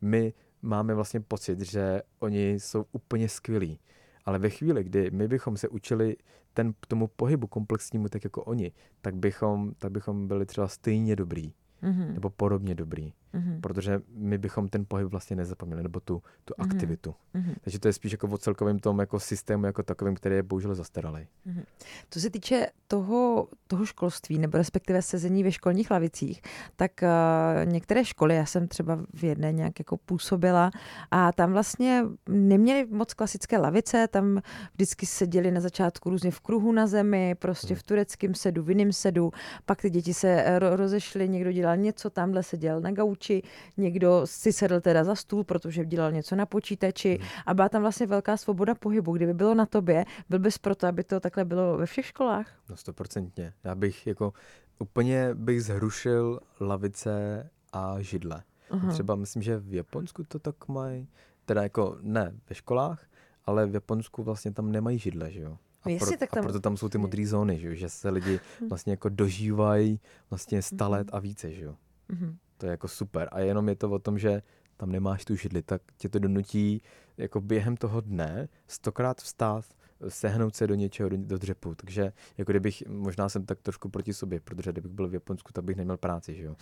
[0.00, 3.78] my máme vlastně pocit, že oni jsou úplně skvělí.
[4.24, 6.16] Ale ve chvíli, kdy my bychom se učili
[6.52, 11.52] ten, tomu pohybu komplexnímu tak jako oni, tak bychom, tak bychom byli třeba stejně dobrý
[11.82, 12.14] mm-hmm.
[12.14, 13.12] nebo podobně dobrý.
[13.34, 13.60] Mm-hmm.
[13.60, 16.64] Protože my bychom ten pohyb vlastně nezapomněli, nebo tu, tu mm-hmm.
[16.64, 17.14] aktivitu.
[17.34, 17.54] Mm-hmm.
[17.60, 20.74] Takže to je spíš jako o celkovém tom jako systému jako takovým, který je bohužel
[20.74, 21.26] zastaralý.
[21.46, 21.64] Mm-hmm.
[22.10, 26.42] Co se týče toho, toho školství, nebo respektive sezení ve školních lavicích,
[26.76, 30.70] tak uh, některé školy, já jsem třeba v jedné nějak jako působila
[31.10, 34.40] a tam vlastně neměli moc klasické lavice, tam
[34.74, 37.80] vždycky seděli na začátku různě v kruhu na zemi, prostě mm.
[37.80, 39.32] v tureckém sedu, v jiném sedu,
[39.66, 43.42] pak ty děti se eh, rozešly, někdo dělal něco, tamhle seděl na gauči, počítači,
[43.76, 47.28] někdo si sedl teda za stůl, protože dělal něco na počítači hmm.
[47.46, 49.12] a byla tam vlastně velká svoboda pohybu.
[49.12, 52.46] Kdyby bylo na tobě, byl bys proto, aby to takhle bylo ve všech školách?
[52.70, 53.52] No stoprocentně.
[53.64, 54.32] Já bych jako
[54.78, 58.42] úplně bych zhrušil lavice a židle.
[58.70, 58.92] Aha.
[58.92, 61.08] Třeba myslím, že v Japonsku to tak mají,
[61.44, 63.04] teda jako ne ve školách,
[63.44, 65.58] ale v Japonsku vlastně tam nemají židle, že jo.
[65.82, 66.40] A, no Jestli, pro, tak tam...
[66.40, 67.74] a proto tam jsou ty modré zóny, že, jo?
[67.74, 68.68] že se lidi hm.
[68.68, 71.16] vlastně jako dožívají vlastně stalet mhm.
[71.16, 71.76] a více, že jo.
[72.10, 72.36] Mm-hmm.
[72.60, 73.28] To je jako super.
[73.32, 74.42] A jenom je to o tom, že
[74.76, 76.82] tam nemáš tu židli, tak tě to donutí
[77.18, 79.64] jako během toho dne stokrát vstát,
[80.08, 81.74] sehnout se do něčeho, do, do dřepu.
[81.74, 85.64] Takže jako kdybych, možná jsem tak trošku proti sobě, protože kdybych byl v Japonsku, tak
[85.64, 86.56] bych neměl práci, že jo.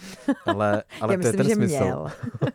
[0.46, 2.06] Ale, ale Já to myslím, je ten smysl.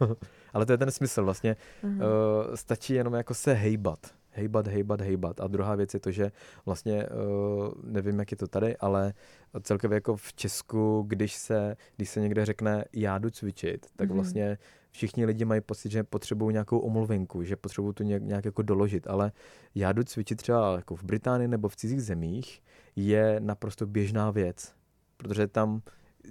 [0.53, 1.95] Ale to je ten smysl, vlastně uh-huh.
[1.95, 3.99] uh, stačí jenom jako se hejbat
[4.33, 5.39] hejbat, hejbat, hejbat.
[5.39, 6.31] A druhá věc je to, že
[6.65, 9.13] vlastně uh, nevím, jak je to tady, ale
[9.61, 14.13] celkově jako v Česku, když se, když se někde řekne já jdu cvičit, tak mm-hmm.
[14.13, 14.57] vlastně
[14.91, 19.07] všichni lidi mají pocit, že potřebují nějakou omluvenku, že potřebují to nějak, nějak jako doložit,
[19.07, 19.31] ale
[19.75, 22.61] já jdu cvičit třeba jako v Británii nebo v cizích zemích
[22.95, 24.73] je naprosto běžná věc,
[25.17, 25.81] protože tam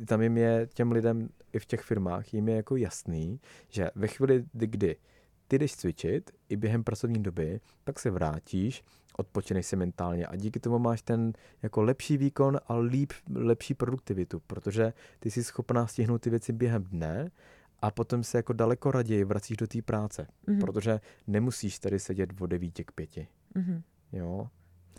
[0.06, 4.06] tam jim je těm lidem i v těch firmách, jim je jako jasný, že ve
[4.06, 4.96] chvíli, kdy
[5.52, 8.84] ty jdeš cvičit i během pracovní doby, tak se vrátíš,
[9.16, 14.42] odpočineš se mentálně a díky tomu máš ten jako lepší výkon a líp, lepší produktivitu,
[14.46, 17.30] protože ty jsi schopná stihnout ty věci během dne
[17.82, 20.60] a potom se jako daleko raději vracíš do té práce, mm-hmm.
[20.60, 23.10] protože nemusíš tady sedět od 9 k 5.
[23.10, 23.82] Mm-hmm.
[24.12, 24.48] Jo,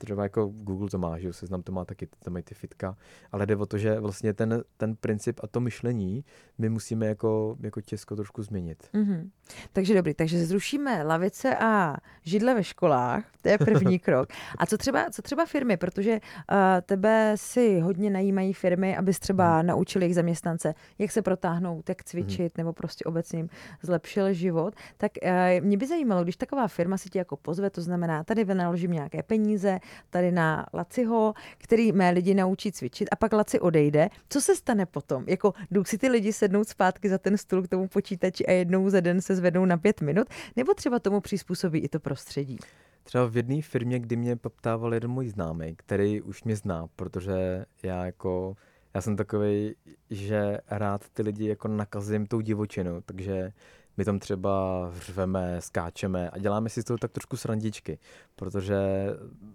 [0.04, 2.98] třeba jako Google to má, že seznam to má taky, tam mají ty fitka,
[3.32, 6.26] ale jde o to, že vlastně ten, ten princip a to myšlení
[6.58, 8.90] my musíme jako, jako Česko trošku změnit.
[8.94, 9.30] Mm-hmm.
[9.74, 14.30] Takže dobrý, takže zrušíme lavice a židle ve školách, to je první krok.
[14.58, 19.58] A co třeba, co třeba firmy, protože uh, tebe si hodně najímají firmy, abys třeba
[19.58, 19.68] hmm.
[19.68, 22.64] naučil jejich zaměstnance, jak se protáhnout, jak cvičit, hmm.
[22.64, 23.50] nebo prostě obecně jim
[23.82, 27.82] zlepšil život, tak uh, mě by zajímalo, když taková firma si tě jako pozve, to
[27.82, 29.80] znamená, tady vynaložím nějaké peníze,
[30.10, 34.10] tady na Laciho, který mé lidi naučí cvičit a pak Laci odejde.
[34.30, 35.24] Co se stane potom?
[35.28, 38.90] Jako jdou si ty lidi sednout zpátky za ten stůl k tomu počítači a jednou
[38.90, 40.28] za den se zvednou na pět minut?
[40.56, 42.58] Nebo třeba tomu přizpůsobí i to prostředí?
[43.04, 47.66] Třeba v jedné firmě, kdy mě poptával jeden můj známý, který už mě zná, protože
[47.84, 48.56] já jako,
[48.94, 49.76] já jsem takový,
[50.10, 53.52] že rád ty lidi jako nakazím tou divočinou, takže
[53.98, 58.00] my tam třeba řveme, skáčeme a děláme si z toho tak trošku srandičky,
[58.36, 58.78] protože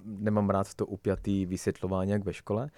[0.05, 2.71] nemám rád to upjatý vysvětlování jak ve škole,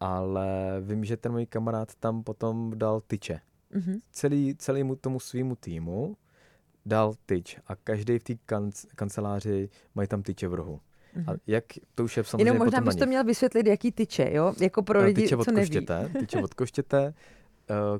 [0.00, 0.46] ale
[0.80, 3.40] vím, že ten můj kamarád tam potom dal tyče.
[3.74, 4.00] Mm-hmm.
[4.10, 6.16] Celý, celému tomu svýmu týmu
[6.86, 10.80] dal tyč a každý v té kanc- kanceláři mají tam tyče v rohu.
[11.16, 11.32] Mm-hmm.
[11.32, 14.54] A jak to už je samozřejmě Jenom možná bys to měl vysvětlit, jaký tyče, jo?
[14.60, 15.68] Jako pro lidi, tyče co neví.
[15.68, 17.14] Koštěte, tyče od koštěte,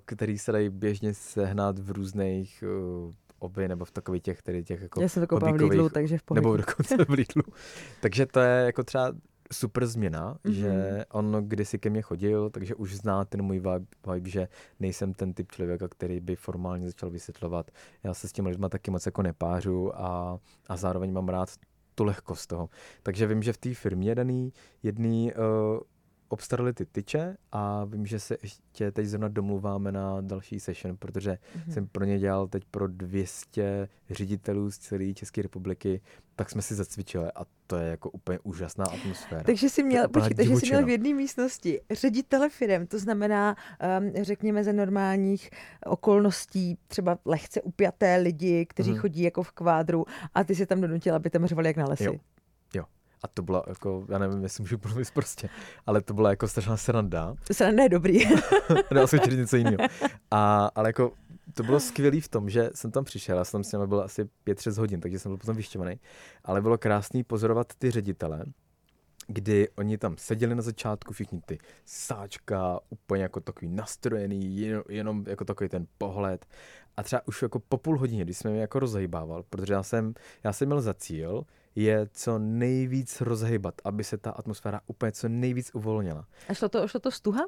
[0.04, 2.64] který se dají běžně sehnat v různých
[3.06, 6.22] uh, oby nebo v takových těch, tedy těch jako Já koupila v Lidlu, takže v
[6.22, 6.40] pohodě.
[6.40, 7.42] Nebo dokonce v Lidlu.
[8.00, 9.12] takže to je jako třeba
[9.52, 10.50] super změna, mm-hmm.
[10.50, 14.48] že on kdysi ke mně chodil, takže už zná ten můj vibe, vibe, že
[14.80, 17.70] nejsem ten typ člověka, který by formálně začal vysvětlovat.
[18.04, 21.48] Já se s těmi lidmi taky moc jako nepářu a, a zároveň mám rád
[21.94, 22.68] tu lehkost toho.
[23.02, 24.52] Takže vím, že v té firmě daný
[24.82, 25.80] jedný uh,
[26.32, 31.30] obstarali ty tyče a vím, že se ještě teď zrovna domluváme na další session, protože
[31.32, 31.72] mm-hmm.
[31.72, 36.00] jsem pro ně dělal teď pro 200 ředitelů z celé České republiky,
[36.36, 39.42] tak jsme si zacvičili a to je jako úplně úžasná atmosféra.
[39.42, 43.56] Takže jsi měl, počkej, takže jsi měl v jedné místnosti ředitele firm, to znamená,
[44.00, 45.50] um, řekněme, ze normálních
[45.86, 48.98] okolností, třeba lehce upjaté lidi, kteří mm-hmm.
[48.98, 52.04] chodí jako v kvádru a ty si tam donutil, aby tam řvali jak na lesy.
[52.04, 52.14] Jo.
[53.22, 55.48] A to byla jako, já nevím, jestli můžu mluvit prostě,
[55.86, 57.34] ale to byla jako strašná sranda.
[57.52, 58.18] Sranda je dobrý.
[58.94, 59.76] Dal jsem něco jiného.
[60.30, 61.12] A, ale jako
[61.54, 64.28] to bylo skvělé v tom, že jsem tam přišel, já jsem s nimi byl asi
[64.46, 66.00] 5-6 hodin, takže jsem byl potom vyštěvaný,
[66.44, 68.44] ale bylo krásný pozorovat ty ředitele,
[69.26, 75.24] kdy oni tam seděli na začátku, všichni ty sáčka, úplně jako takový nastrojený, jenom, jenom
[75.26, 76.46] jako takový ten pohled.
[76.96, 80.14] A třeba už jako po půl hodině, když jsme mě jako rozhýbával, protože já jsem,
[80.44, 81.44] já jsem měl za cíl,
[81.82, 86.26] je co nejvíc rozhybat, aby se ta atmosféra úplně co nejvíc uvolnila.
[86.48, 87.46] A šlo to, šlo to stuha?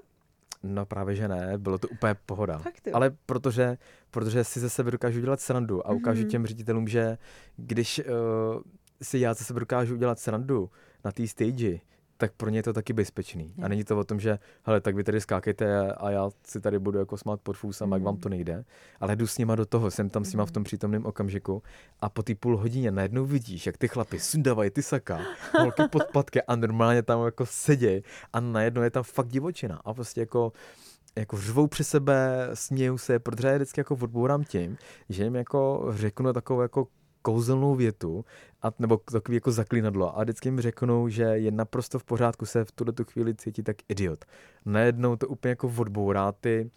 [0.63, 2.59] No právě, že ne, bylo to úplně pohoda.
[2.59, 3.79] Fakt, Ale protože,
[4.11, 6.31] protože si ze sebe dokážu dělat srandu a ukážu mm-hmm.
[6.31, 7.19] těm ředitelům, že
[7.57, 8.63] když uh,
[9.03, 10.71] si já ze sebe dokážu udělat srandu
[11.05, 11.79] na té stage,
[12.23, 13.55] tak pro ně je to taky bezpečný.
[13.63, 16.79] A není to o tom, že hele, tak vy tady skákejte a já si tady
[16.79, 17.93] budu jako smát pod fůsem, mm.
[17.93, 18.65] jak vám to nejde.
[19.01, 21.63] Ale jdu s nima do toho, jsem tam s nima v tom přítomném okamžiku
[22.01, 25.21] a po té půl hodině najednou vidíš, jak ty chlapy sundávají ty saka,
[25.59, 29.95] holky pod patky a normálně tam jako sedějí a najednou je tam fakt divočina a
[29.95, 30.53] prostě jako
[31.17, 34.77] jako řvou při sebe, smějou se, protože já vždycky jako odbourám tím,
[35.09, 36.87] že jim jako řeknu takovou jako
[37.23, 38.25] kouzelnou větu,
[38.63, 42.65] a, nebo takový jako zaklínadlo a vždycky jim řeknou, že je naprosto v pořádku se
[42.65, 44.25] v tuto tu chvíli cítit tak idiot.
[44.65, 46.71] Najednou to úplně jako odbourá ty,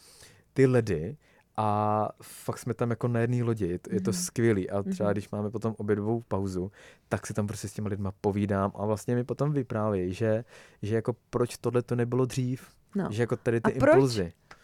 [0.53, 1.17] ty ledy
[1.57, 4.25] a fakt jsme tam jako na jedné lodi, je to, je to mm-hmm.
[4.25, 5.13] skvělý a třeba mm-hmm.
[5.13, 6.71] když máme potom obědovou pauzu,
[7.09, 10.43] tak si tam prostě s těma lidma povídám a vlastně mi potom vyprávějí, že,
[10.81, 13.07] že jako proč tohle to nebylo dřív, no.
[13.11, 14.33] že jako tady ty a impulzy.
[14.49, 14.59] Proč?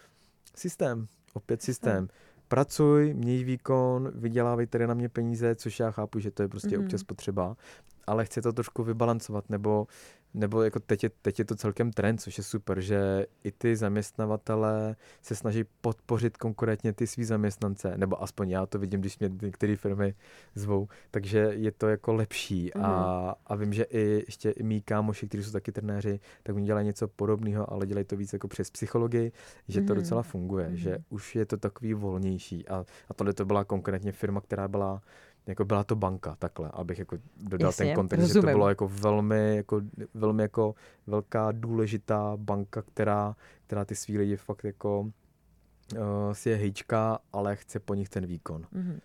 [0.56, 2.04] Systém, opět systém.
[2.04, 6.48] No pracuj, měj výkon, vydělávej tady na mě peníze, což já chápu, že to je
[6.48, 6.84] prostě mm-hmm.
[6.84, 7.56] občas potřeba,
[8.08, 9.88] ale chci to trošku vybalancovat, nebo
[10.34, 13.76] nebo jako teď je, teď je to celkem trend, což je super, že i ty
[13.76, 19.32] zaměstnavatele se snaží podpořit konkurentně ty svý zaměstnance, nebo aspoň já to vidím, když mě
[19.42, 20.14] některé firmy
[20.56, 22.86] zvou, takže je to jako lepší mm.
[22.86, 23.34] a, mhm.
[23.48, 26.86] a vím, že i ještě i mý kámoši, kteří jsou taky trenéři, tak oni dělají
[26.86, 29.32] něco podobného, ale dělají to víc jako přes psychologii,
[29.68, 29.88] že mm.
[29.88, 30.02] to mhm.
[30.02, 30.76] docela funguje, mm.
[30.76, 35.02] že už je to takový volnější a, a tohle to byla konkrétně firma, která byla
[35.48, 38.42] jako byla to banka, takhle, abych jako dodal Jasně, ten kontext, rozumím.
[38.42, 39.82] že to bylo jako velmi, jako,
[40.14, 40.76] velmi jako
[41.08, 43.36] velká důležitá banka, která,
[43.68, 45.10] která ty svý lidi fakt jako uh,
[46.34, 48.62] si je hejčka, ale chce po nich ten výkon.
[48.62, 49.00] Mm-hmm.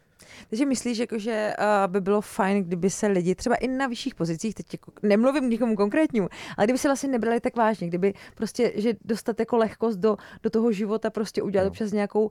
[0.51, 4.15] Takže myslíš, jako, že uh, by bylo fajn, kdyby se lidi třeba i na vyšších
[4.15, 8.73] pozicích, teď jako, nemluvím nikomu konkrétnímu, ale kdyby se vlastně nebrali tak vážně, kdyby prostě,
[8.77, 11.71] že dostat jako lehkost do, do toho života, prostě udělat no.
[11.71, 12.31] občas nějakou, uh,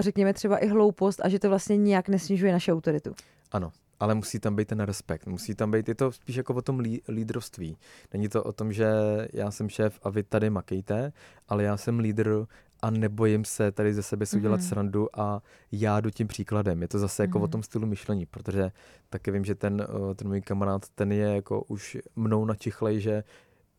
[0.00, 3.14] řekněme třeba i hloupost a že to vlastně nijak nesnižuje naše autoritu.
[3.52, 5.26] Ano, ale musí tam být ten respekt.
[5.26, 7.76] Musí tam být, je to spíš jako o tom lí, lídrovství.
[8.12, 8.86] Není to o tom, že
[9.32, 11.12] já jsem šéf a vy tady makejte,
[11.48, 12.46] ale já jsem lídr
[12.82, 14.68] a nebojím se tady ze sebe si udělat mm-hmm.
[14.68, 16.82] srandu a já jdu tím příkladem.
[16.82, 17.26] Je to zase mm-hmm.
[17.26, 17.50] jako o mhm.
[17.50, 18.72] tom stylu myšlení, protože
[19.10, 23.24] taky vím, že ten, eh, ten můj kamarád, ten je jako už mnou načichlej, že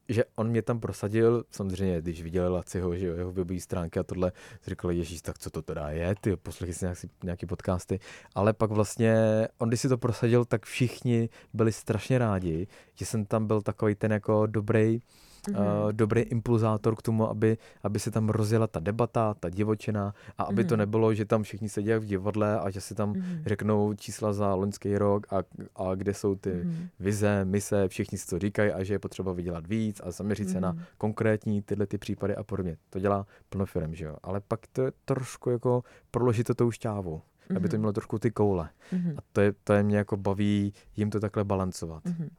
[0.09, 4.03] že on mě tam prosadil, samozřejmě, když viděl Laciho, že jo, jeho webové stránky a
[4.03, 4.31] tohle,
[4.67, 7.99] říkal, ježíš, tak co to teda je, ty poslechy si nějaký, nějaký podcasty,
[8.35, 9.15] ale pak vlastně,
[9.57, 13.95] on když si to prosadil, tak všichni byli strašně rádi, že jsem tam byl takový
[13.95, 14.99] ten jako dobrý,
[15.47, 15.85] mm-hmm.
[15.85, 20.43] uh, dobrý impulzátor k tomu, aby, aby se tam rozjela ta debata, ta divočina a
[20.43, 20.67] aby mm-hmm.
[20.67, 20.79] to mhm.
[20.79, 23.41] nebylo, že tam všichni sedí v divadle a že si tam mm-hmm.
[23.45, 25.37] řeknou čísla za loňský rok a,
[25.75, 26.87] a kde jsou ty mm-hmm.
[26.99, 30.51] vize, mise, všichni si to říkají a že je potřeba vydělat víc a zaměřit mm-hmm.
[30.51, 30.83] se na mhm.
[30.97, 32.77] konkrétní tyhle ty případy a podobně.
[32.89, 34.15] To dělá plno firm, že jo.
[34.23, 37.21] Ale pak to je trošku jako proložit to tou šťávou.
[37.49, 37.57] Mm-hmm.
[37.57, 37.81] aby to Mhm.
[37.81, 38.69] mělo trošku ty koule.
[38.91, 39.15] Mhm.
[39.17, 42.05] A to je, to je mě jako baví jim to takhle balancovat.
[42.05, 42.29] Mhm.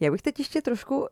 [0.00, 1.06] Já bych teď ještě trošku uh,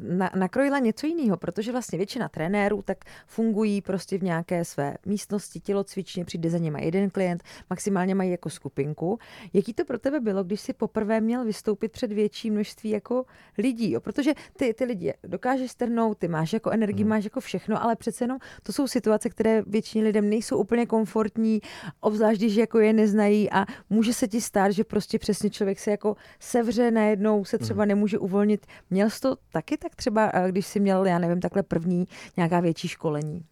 [0.00, 5.60] na, nakrojila něco jiného, protože vlastně většina trenérů tak fungují prostě v nějaké své místnosti,
[5.60, 9.18] tělocvičně, přijde za něma jeden klient, maximálně mají jako skupinku.
[9.52, 13.24] Jaký to pro tebe bylo, když si poprvé měl vystoupit před větší množství jako
[13.58, 13.90] lidí?
[13.92, 14.00] Jo?
[14.00, 17.10] Protože ty, ty lidi dokážeš strhnout, ty máš jako energii, Mhm.
[17.10, 21.60] máš jako všechno, ale přece jenom to jsou situace, které většině lidem nejsou úplně komfortní,
[22.00, 25.90] obzvlášť když jako je neznají a může se ti stát, že prostě přesně člověk se
[25.90, 28.66] jako sevře najednou se třeba nemůže uvolnit.
[28.90, 32.60] Měl jsi to taky tak třeba, eh, když jsi měl, já nevím, takhle první nějaká
[32.60, 33.44] větší školení?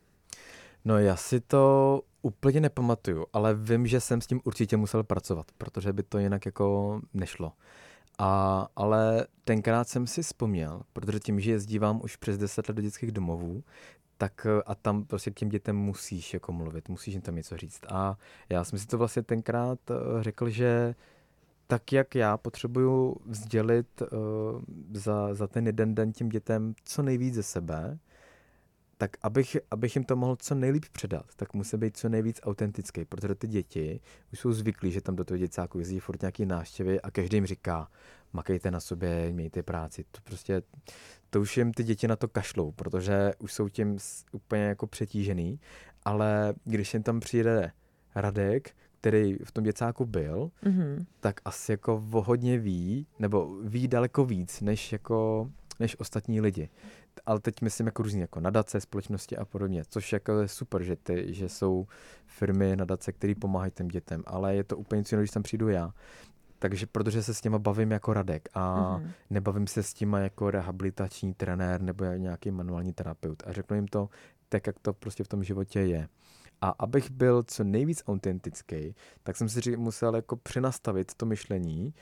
[0.84, 5.46] No já si to úplně nepamatuju, ale vím, že jsem s tím určitě musel pracovat,
[5.58, 7.52] protože by to jinak jako nešlo.
[8.18, 12.82] A, ale tenkrát jsem si vzpomněl, protože tím, že jezdívám už přes 10 let do
[12.82, 13.62] dětských domovů,
[14.18, 17.80] tak eh, a tam prostě těm dětem musíš jako mluvit, musíš jim tam něco říct.
[17.88, 20.94] A já jsem si to vlastně tenkrát eh, řekl, že
[21.66, 24.08] tak jak já potřebuju vzdělit uh,
[24.92, 27.98] za, za ten jeden den těm dětem co nejvíc ze sebe,
[28.96, 33.04] tak abych, abych jim to mohl co nejlíp předat, tak musí být co nejvíc autentický,
[33.04, 34.00] protože ty děti
[34.32, 37.46] už jsou zvyklí, že tam do toho děcáku jezdí furt nějaký návštěvy a každý jim
[37.46, 37.88] říká,
[38.32, 40.04] makejte na sobě, mějte práci.
[40.10, 40.62] To prostě,
[41.30, 43.98] to už jim ty děti na to kašlou, protože už jsou tím
[44.32, 45.60] úplně jako přetížený,
[46.04, 47.72] ale když jim tam přijde
[48.14, 51.06] Radek, který v tom děcáku byl, Mhm.
[51.20, 56.68] tak asi jako hodně ví, nebo ví daleko víc, než jako než ostatní lidi.
[57.26, 60.96] Ale teď myslím jako různý, jako nadace, společnosti a podobně, což jako je super, že,
[60.96, 61.86] ty, že jsou
[62.26, 65.92] firmy, nadace, které pomáhají těm dětem, ale je to úplně jiného, když tam přijdu já.
[66.58, 69.10] Takže protože se s těma bavím jako Radek a Mhm.
[69.30, 74.08] nebavím se s těma jako rehabilitační trenér nebo nějaký manuální terapeut a řeknu jim to
[74.48, 76.08] tak, jak to prostě v tom životě je.
[76.60, 81.94] A abych byl co nejvíc autentický, tak jsem si musel jako přenastavit to myšlení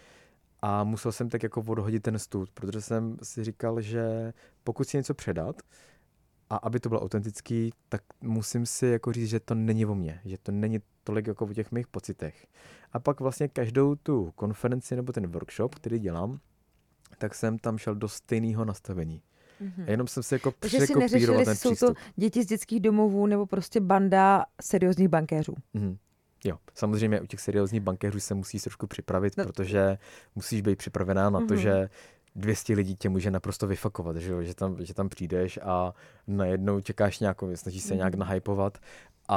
[0.63, 4.33] a musel jsem tak jako odhodit ten stůl, protože jsem si říkal, že
[4.65, 5.63] pokud si něco předat,
[6.51, 10.21] a aby to bylo autentický, tak musím si jako říct, že to není o mně,
[10.25, 12.47] že to není tolik jako o těch mých pocitech.
[12.97, 16.39] A pak vlastně každou tu konferenci nebo ten workshop, který dělám,
[17.19, 19.23] tak jsem tam šel do stejného nastavení.
[19.61, 19.85] Mhm.
[19.87, 21.97] A jenom jsem si jako Takže si neřešili, ten jsou to přístup.
[22.17, 25.55] děti z dětských domovů nebo prostě banda seriózních bankéřů.
[25.75, 25.97] Mhm.
[26.45, 29.45] Jo, samozřejmě u těch seriózních bankéřů se musíš trošku připravit, No.
[29.45, 29.99] protože
[30.35, 31.57] musíš být připravená na to, Mhm.
[31.63, 31.89] že
[32.35, 34.43] 200 lidí tě může naprosto vyfakovat, že, jo?
[34.43, 35.95] Že, tam, že tam přijdeš a
[36.27, 38.21] najednou čekáš nějakou, snažíš se nějak Mhm.
[38.21, 38.79] nahypovat
[39.29, 39.37] a,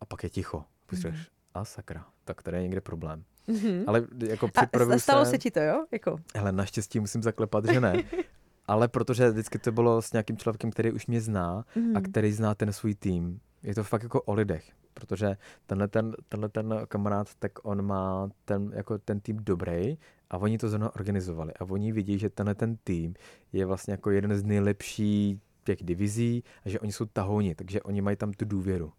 [0.00, 0.64] a pak je ticho.
[0.86, 1.20] Pustíš, Mhm.
[1.54, 3.24] a sakra, tak tady je někde problém.
[3.46, 3.84] Mhm.
[3.86, 5.30] Ale jako A připravuju stalo se...
[5.30, 5.86] se ti to, jo?
[5.92, 8.02] Jako, Hele, naštěstí musím zaklepat, že ne.
[8.66, 12.02] Ale protože vždycky to bylo s nějakým člověkem, který už mě zná a mhm.
[12.02, 13.40] který zná ten svůj tým.
[13.62, 18.28] Je to fakt jako o lidech, protože tenhle ten, tenhle ten kamarád, tak on má
[18.44, 19.98] ten, jako ten tým dobrý
[20.30, 23.14] a oni to zrovna organizovali a oni vidí, že tenhle ten tým
[23.52, 28.00] je vlastně jako jeden z nejlepších těch divizí a že oni jsou tahouni, takže oni
[28.00, 28.92] mají tam tu důvěru.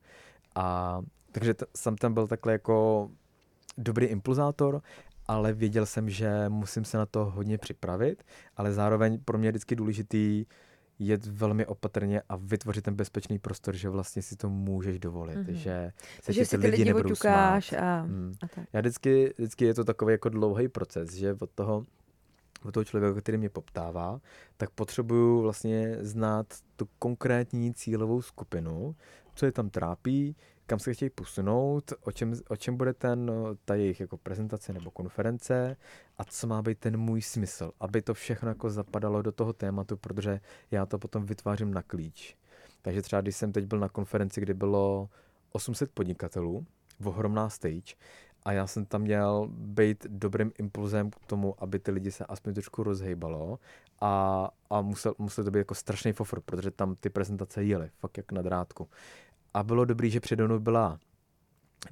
[0.55, 0.97] A
[1.31, 3.09] takže t- jsem tam byl takhle jako
[3.77, 4.81] dobrý impulzátor,
[5.27, 8.23] ale věděl jsem, že musím se na to hodně připravit,
[8.57, 10.45] ale zároveň pro mě je vždycky důležitý
[10.99, 15.45] jet velmi opatrně a vytvořit ten bezpečný prostor, že vlastně si to můžeš dovolit, Mhm.
[15.45, 15.51] mm-hmm.
[15.53, 15.91] že
[16.23, 17.63] se ti si ty lidi lidi nebudou smát.
[17.79, 18.33] a, Hmm.
[18.43, 18.67] a tak.
[18.73, 21.83] Já vždycky, vždycky je to takový jako dlouhý proces, že od toho,
[22.65, 24.19] od toho člověka, který mě poptává,
[24.57, 28.95] tak potřebuju vlastně znát tu konkrétní cílovou skupinu,
[29.35, 30.35] co je tam trápí,
[30.71, 33.31] kam se chtějí posunout, o čem, o čem bude ten,
[33.65, 35.77] ta jejich jako prezentace nebo konference
[36.17, 39.97] a co má být ten můj smysl, aby to všechno jako zapadalo do toho tématu,
[39.97, 40.39] protože
[40.71, 42.37] já to potom vytvářím na klíč.
[42.81, 45.09] Takže třeba když jsem teď byl na konferenci, kde bylo
[45.51, 46.65] 800 podnikatelů,
[47.03, 47.95] ohromná stage,
[48.43, 52.53] a já jsem tam měl být dobrým impulzem k tomu, aby ty lidi se aspoň
[52.53, 53.59] trošku rozhejbalo
[54.01, 58.17] a, a musel, musel to být jako strašný fofr, protože tam ty prezentace jely, fakt
[58.17, 58.89] jak na drátku.
[59.53, 60.99] A bylo dobrý, že přede mnou byla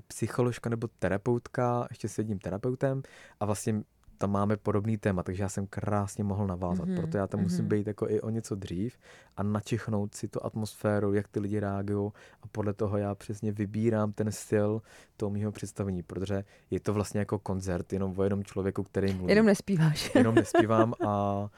[0.07, 3.01] psycholožka nebo terapeutka, ještě s jedním terapeutem
[3.39, 3.83] a vlastně
[4.19, 7.39] tam máme podobný téma, takže já jsem krásně mohl navázat, Mhm, mm-hmm, proto já tam
[7.39, 7.43] mm-hmm.
[7.43, 7.69] musím mhm.
[7.69, 8.97] být jako i o něco dřív
[9.37, 12.11] a načichnout si tu atmosféru, jak ty lidi reagují
[12.43, 14.81] a podle toho já přesně vybírám ten styl
[15.17, 19.31] toho mého představení, protože je to vlastně jako koncert jenom o jednom člověku, který mluví.
[19.31, 20.15] Jenom nespíváš.
[20.15, 21.49] jenom nespívám a,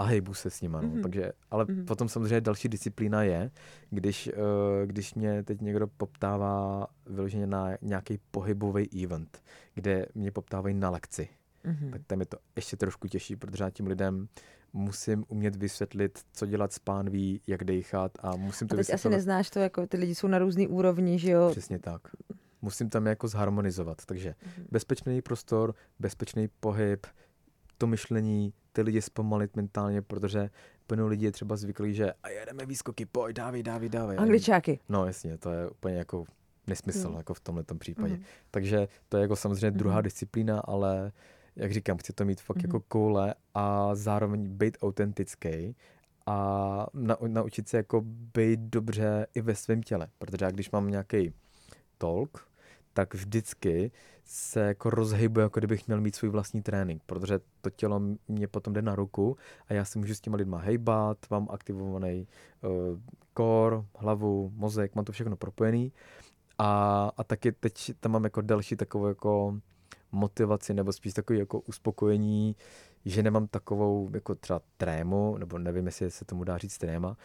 [0.00, 0.80] a hejbu se s nima.
[0.80, 0.88] No.
[0.88, 1.02] Mhm.
[1.02, 1.84] Takže, ale Mhm.
[1.84, 3.50] potom samozřejmě další disciplína je,
[3.90, 9.42] když, uh, když mě teď někdo poptává vyloženě na nějaký pohybový event,
[9.74, 11.28] kde mě poptávají na lekci,
[11.64, 11.90] Mhm.
[11.90, 14.28] tak tam je to ještě trošku těžší, protože já tím lidem
[14.72, 18.92] musím umět vysvětlit, co dělat s pánví, jak dejchat a musím to A teď asi
[18.92, 19.16] vysvětlovat.
[19.16, 21.48] neznáš to, jako ty lidi jsou na různý úrovni, že jo?
[21.50, 22.02] Přesně tak.
[22.62, 24.06] musím tam jako zharmonizovat.
[24.06, 24.64] Takže mm-hmm.
[24.70, 27.06] bezpečný prostor, bezpečný pohyb,
[27.78, 30.50] to myšlení, ty lidi zpomalit mentálně, protože
[30.86, 34.18] plno lidí je třeba zvyklí, že a jedeme výskoky, pojď, dávej, dávej, dávej.
[34.18, 34.80] Angličáky.
[34.88, 36.24] No jasně, to je úplně jako
[36.66, 37.16] nesmysl mm.
[37.16, 38.14] jako v tomhle případě.
[38.14, 38.22] Mm.
[38.50, 40.02] Takže to je jako samozřejmě druhá mm.
[40.02, 41.12] disciplína, ale
[41.56, 42.62] jak říkám, chci to mít fakt mm.
[42.64, 45.76] jako koule a zároveň být autentický
[46.26, 48.00] a na, naučit se jako
[48.34, 51.32] být dobře i ve svém těle, protože já když mám nějaký
[51.98, 52.46] talk,
[52.92, 53.90] tak vždycky
[54.24, 58.72] se jako rozhybuje, jako kdybych měl mít svůj vlastní trénink, protože to tělo mě potom
[58.72, 59.36] jde na ruku
[59.68, 62.26] a já si můžu s těma lidma hejbat, mám aktivovaný
[62.62, 62.98] uh,
[63.36, 65.92] core, hlavu, mozek, mám to všechno propojený
[66.58, 69.60] a, a taky teď tam mám jako další takovou jako
[70.12, 72.56] motivaci nebo spíš takový jako uspokojení,
[73.04, 77.16] že nemám takovou jako třeba trému, nebo nevím, jestli se tomu dá říct tréma,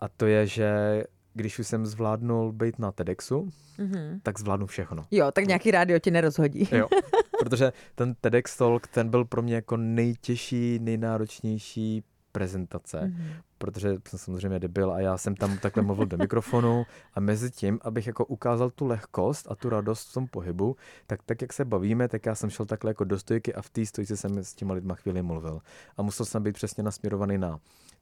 [0.00, 1.04] a to je, že
[1.34, 4.20] když už jsem zvládnul být na TEDxu, mm-hmm.
[4.22, 5.04] tak zvládnu všechno.
[5.10, 6.68] Jo, tak nějaký rádio ti nerozhodí.
[6.72, 6.88] jo,
[7.38, 13.42] protože ten TEDx Talk, ten byl pro mě jako nejtěžší, nejnáročnější prezentace, mm-hmm.
[13.58, 17.78] protože jsem samozřejmě debil a já jsem tam takhle mluvil do mikrofonu a mezi tím,
[17.82, 20.76] abych jako ukázal tu lehkost a tu radost v tom pohybu,
[21.06, 23.70] tak tak, jak se bavíme, tak já jsem šel takhle jako do stojky a v
[23.70, 25.60] té stojce jsem s těma lidma chvíli mluvil.
[25.96, 27.60] A musel jsem být přesně nasměrovaný na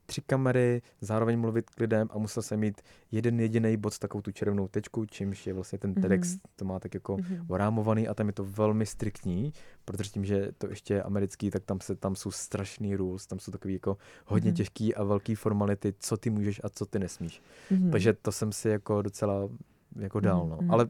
[0.09, 2.80] tři kamery, zároveň mluvit k lidem a musel jsem mít
[3.12, 6.40] jeden jediný bod, takovou tu červenou tečku, čímž je vlastně ten TEDx, mm-hmm.
[6.56, 7.44] to má tak jako mm-hmm.
[7.48, 9.52] orámovaný a tam je to velmi striktní,
[9.84, 13.38] protože tím, že to ještě je americký, tak tam se tam jsou strašný rules, tam
[13.38, 13.96] jsou takový jako
[14.26, 14.56] hodně mm-hmm.
[14.56, 17.42] těžký a velký formality, co ty můžeš a co ty nesmíš.
[17.70, 17.90] Mm-hmm.
[17.90, 19.48] Takže to jsem si jako docela
[19.96, 20.56] jako dál, no.
[20.56, 20.72] Mm-hmm.
[20.72, 20.88] Ale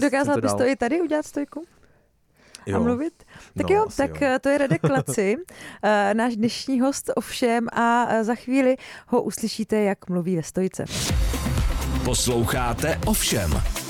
[0.00, 1.64] Dokázal bys to i tady udělat stojku?
[2.66, 2.76] Jo.
[2.76, 3.24] a mluvit.
[3.56, 4.26] Tak no, jo, tak jo.
[4.26, 5.36] Eh, to je Radek Laci,
[5.82, 10.84] eh, náš dnešní host ovšem a eh, za chvíli ho uslyšíte, jak mluví ve stojice.
[12.04, 13.85] Posloucháte ovšem.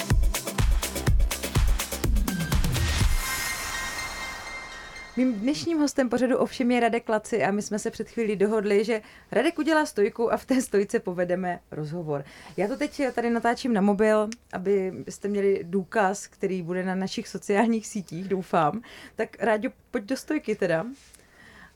[5.17, 8.85] Mým dnešním hostem pořadu ovšem je Radek Laci a my jsme se před chvílí dohodli,
[8.85, 9.03] že
[9.33, 12.25] Radek udělá stojku a v té stojce povedeme rozhovor.
[12.57, 17.29] Já to teď tady natáčím na mobil, aby jste měli důkaz, který bude na našich
[17.29, 18.83] sociálních sítích, doufám.
[19.15, 20.87] Tak Ráďo, pojď do stojky teda.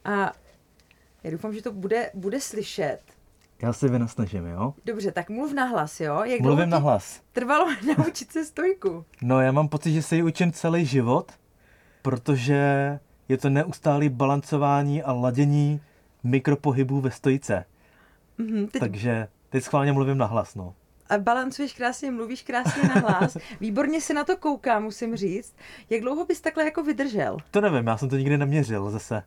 [0.05, 0.33] A
[1.25, 3.01] já doufám, že to bude, bude slyšet.
[3.63, 4.75] Já se vynasnažím, jo?
[4.85, 6.23] Dobře, tak mluv na hlas, jo?
[6.25, 7.21] Jak Mluvím na hlas.
[7.33, 7.67] Trvalo
[7.99, 9.05] naučit se stojku.
[9.23, 11.33] No, já mám pocit, že se ji učím celý život,
[12.03, 12.99] protože
[13.31, 15.81] je to neustálý balancování a ladění
[16.23, 17.65] mikropohybů ve stojice.
[18.39, 18.81] Mm-hmm, teď...
[18.81, 20.75] Takže teď schválně mluvím na hlas, no.
[21.09, 23.37] A balancuješ krásně, mluvíš krásně na hlas.
[23.61, 25.55] Výborně se na to koukám, musím říct.
[25.91, 27.37] Jak dlouho bys takhle jako vydržel?
[27.51, 29.23] To nevím, já jsem to nikdy neměřil zase.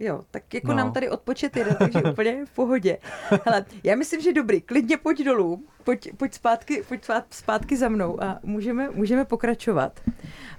[0.00, 0.74] Jo, tak jako no.
[0.74, 2.98] nám tady odpočet jde, takže úplně v pohodě.
[3.44, 8.22] Hele, já myslím, že dobrý, klidně pojď dolů, pojď, pojď, zpátky, pojď zpátky za mnou
[8.22, 10.00] a můžeme, můžeme pokračovat.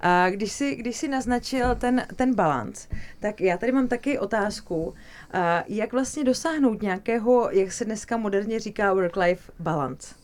[0.02, 2.88] A když si, když si naznačil ten, ten balans,
[3.20, 4.94] tak já tady mám taky otázku,
[5.34, 10.16] a jak vlastně dosáhnout nějakého, jak se dneska moderně říká, work-life balance?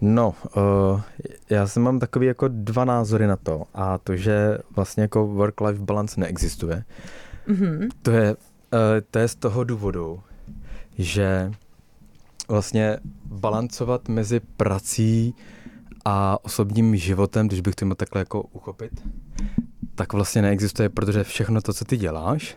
[0.00, 1.00] No, uh,
[1.50, 5.84] já jsem mám takový jako dva názory na to a to, že vlastně jako work-life
[5.84, 6.84] balance neexistuje.
[7.48, 7.88] Mm-hmm.
[8.02, 8.80] To, je, uh,
[9.10, 10.20] to je z toho důvodu,
[10.98, 11.52] že
[12.48, 15.34] vlastně balancovat mezi prací
[16.04, 19.08] a osobním životem, když bych to měl takhle jako uchopit,
[19.94, 22.56] tak vlastně neexistuje, protože všechno to, co ty děláš,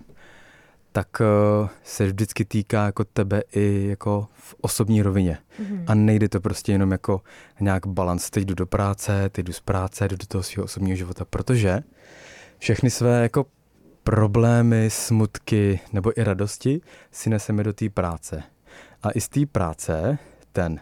[0.91, 5.37] tak uh, se vždycky týká jako tebe i jako v osobní rovině.
[5.61, 5.83] Mm-hmm.
[5.87, 7.21] A nejde to prostě jenom jako
[7.59, 8.29] nějak balans.
[8.29, 11.79] Teď jdu do práce, teď jdu z práce, jdu do toho svého osobního života, protože
[12.57, 13.45] všechny své jako
[14.09, 16.81] problémy, smutky nebo i radosti
[17.11, 18.43] si neseme do té práce.
[19.03, 20.17] A i z té práce
[20.51, 20.79] ten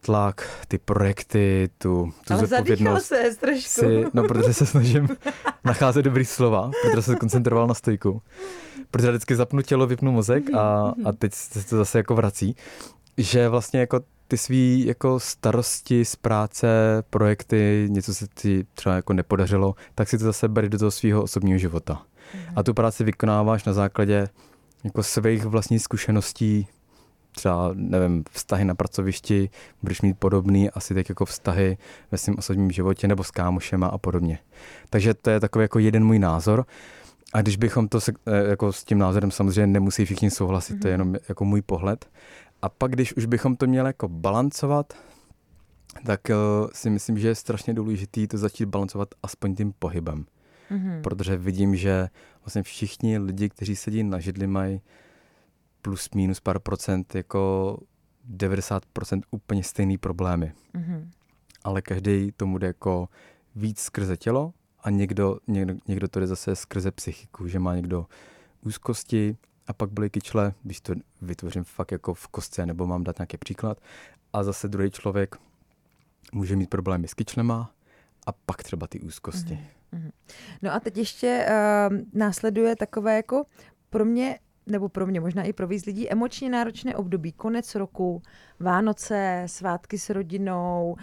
[0.00, 3.04] tlak, ty projekty, tu, tu Ale zodpovědnost.
[3.06, 3.80] se trošku.
[3.80, 5.08] Si, no, protože se snažím
[5.64, 8.22] nacházet dobrý slova, protože jsem se koncentroval na stojku.
[8.90, 12.56] Protože vždycky zapnu tělo, vypnu mozek a, a teď se to zase jako vrací.
[13.18, 16.68] Že vlastně jako ty svý jako starosti z práce,
[17.10, 21.22] projekty, něco se ti třeba jako nepodařilo, tak si to zase beri do toho svého
[21.22, 22.02] osobního života.
[22.56, 24.28] A tu práci vykonáváš na základě
[24.84, 26.66] jako svých vlastních zkušeností,
[27.32, 29.50] třeba, nevím, vztahy na pracovišti,
[29.82, 31.78] budeš mít podobný asi tak jako vztahy
[32.10, 34.38] ve svém osobním životě nebo s kámošema a podobně.
[34.90, 36.66] Takže to je takový jako jeden můj názor.
[37.32, 40.80] A když bychom to se, eh, jako s tím názorem samozřejmě nemusí všichni souhlasit, mm-hmm.
[40.80, 41.00] to je mhm.
[41.00, 42.08] jenom jako můj pohled.
[42.62, 44.94] A pak, když už bychom to měli jako balancovat,
[46.06, 50.24] tak uh, si myslím, že je strašně důležité to začít balancovat aspoň tím pohybem.
[50.70, 51.02] Mm-hmm.
[51.02, 52.08] Protože vidím, že
[52.44, 54.80] vlastně všichni lidi, kteří sedí na židli, mají
[55.82, 57.78] plus minus pár procent, jako
[58.36, 60.52] 90% úplně stejný problémy.
[60.74, 61.08] Mm-hmm.
[61.64, 63.08] Ale každý tomu jde jako
[63.56, 68.06] víc skrze tělo a někdo, někdo, někdo to jde zase skrze psychiku, že má někdo
[68.62, 73.18] úzkosti a pak byly kyčle, když to vytvořím fakt jako v kostce, nebo mám dát
[73.18, 73.78] nějaký příklad.
[74.32, 75.36] A zase druhý člověk
[76.32, 77.70] může mít problémy s kyčlema
[78.26, 79.54] a pak třeba ty úzkosti.
[79.54, 79.79] Mm-hmm.
[80.62, 83.44] No a teď ještě uh, následuje takové jako
[83.90, 88.22] pro mě nebo pro mě, možná i pro víc lidí, emočně náročné období, konec roku,
[88.60, 90.96] Vánoce, svátky s rodinou,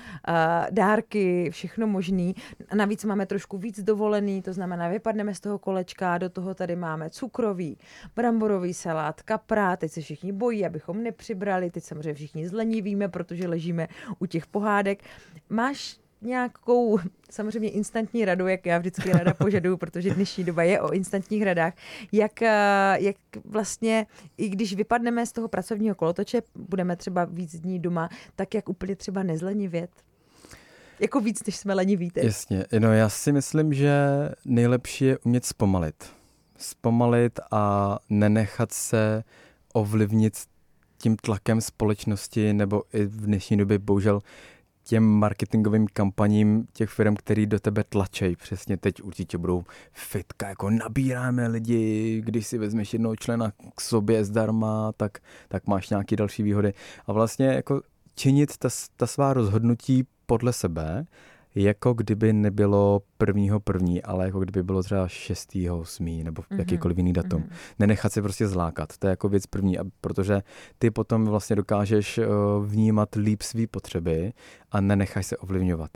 [0.72, 2.36] dárky, všechno možný.
[2.74, 7.10] Navíc máme trošku víc dovolený, to znamená, vypadneme z toho kolečka, do toho tady máme
[7.10, 7.78] cukrový,
[8.16, 13.88] bramborový salát, kapra, teď se všichni bojí, abychom nepřibrali, teď samozřejmě všichni zlenivíme, protože ležíme
[14.20, 15.04] u těch pohádek.
[15.50, 17.00] Máš nějakou
[17.30, 21.74] samozřejmě instantní radu, jak já vždycky rada požaduju, protože dnešní doba je o instantních radách,
[22.12, 23.16] jak, eh, jak
[23.46, 24.06] vlastně,
[24.38, 28.96] i když vypadneme z toho pracovního kolotoče, budeme třeba víc dní doma, tak jak úplně
[28.96, 29.90] třeba nezlenivět?
[31.00, 32.24] Jako víc, než jsme leniví teď.
[32.24, 33.98] Jasně, no já si myslím, že
[34.46, 36.06] nejlepší je umět zpomalit.
[36.58, 39.24] Zpomalit a nenechat se
[39.74, 40.34] ovlivnit
[40.98, 44.22] tím tlakem společnosti, nebo i v dnešní době bohužel
[44.88, 48.36] těm marketingovým kampaním těch firm, který do tebe tlačej.
[48.36, 54.26] Přesně teď určitě budou fitka, jako nabíráme lidi, když si vezmeš jednoho člena k sobě
[54.26, 55.18] zdarma, tak,
[55.48, 56.74] tak máš nějaké další výhody.
[57.08, 57.82] A vlastně jako
[58.16, 61.06] činit ta, ta svá rozhodnutí podle sebe
[61.64, 66.60] jako kdyby nebylo prvního první, ale jako kdyby bylo třeba šestýho, osmý nebo mm-hmm.
[66.60, 67.42] jakýkoliv jiný datum.
[67.42, 67.76] Mm-hmm.
[67.80, 70.42] Nenechat se prostě zlákat, to je jako věc první, protože
[70.80, 72.26] ty potom vlastně dokážeš eh,
[72.66, 74.34] vnímat líp svý potřeby
[74.72, 75.92] a nenecháš se ovlivňovat.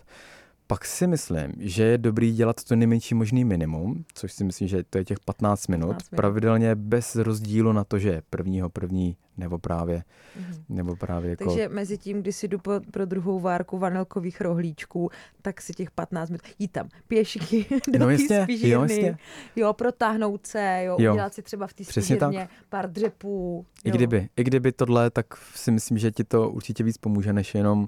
[0.68, 4.84] Pak si myslím, že je dobrý dělat to nejmenší možný minimum, což si myslím, že
[4.90, 6.18] to je těch 15 minut, 15 minut.
[6.18, 10.64] pravidelně bez rozdílu na to, že je prvního první nebo právě, mm-hmm.
[10.70, 11.46] nebo právě jako...
[11.46, 15.10] Takže mezi tím, kdy si jdu po, pro druhou várku vanilkových rohlíčků,
[15.42, 19.18] tak si těch 15 minut jít tam pěšky do no jistě, jo, jistě.
[19.56, 21.12] jo, protáhnout se, jo, jo.
[21.14, 23.66] udělat si třeba v té spížírně pár dřepů.
[23.86, 23.90] Jo.
[23.90, 25.26] I kdyby, i kdyby tohle, tak
[25.56, 27.88] si myslím, že ti to určitě víc pomůže, než jenom,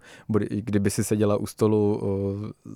[0.49, 2.01] kdyby si seděla u stolu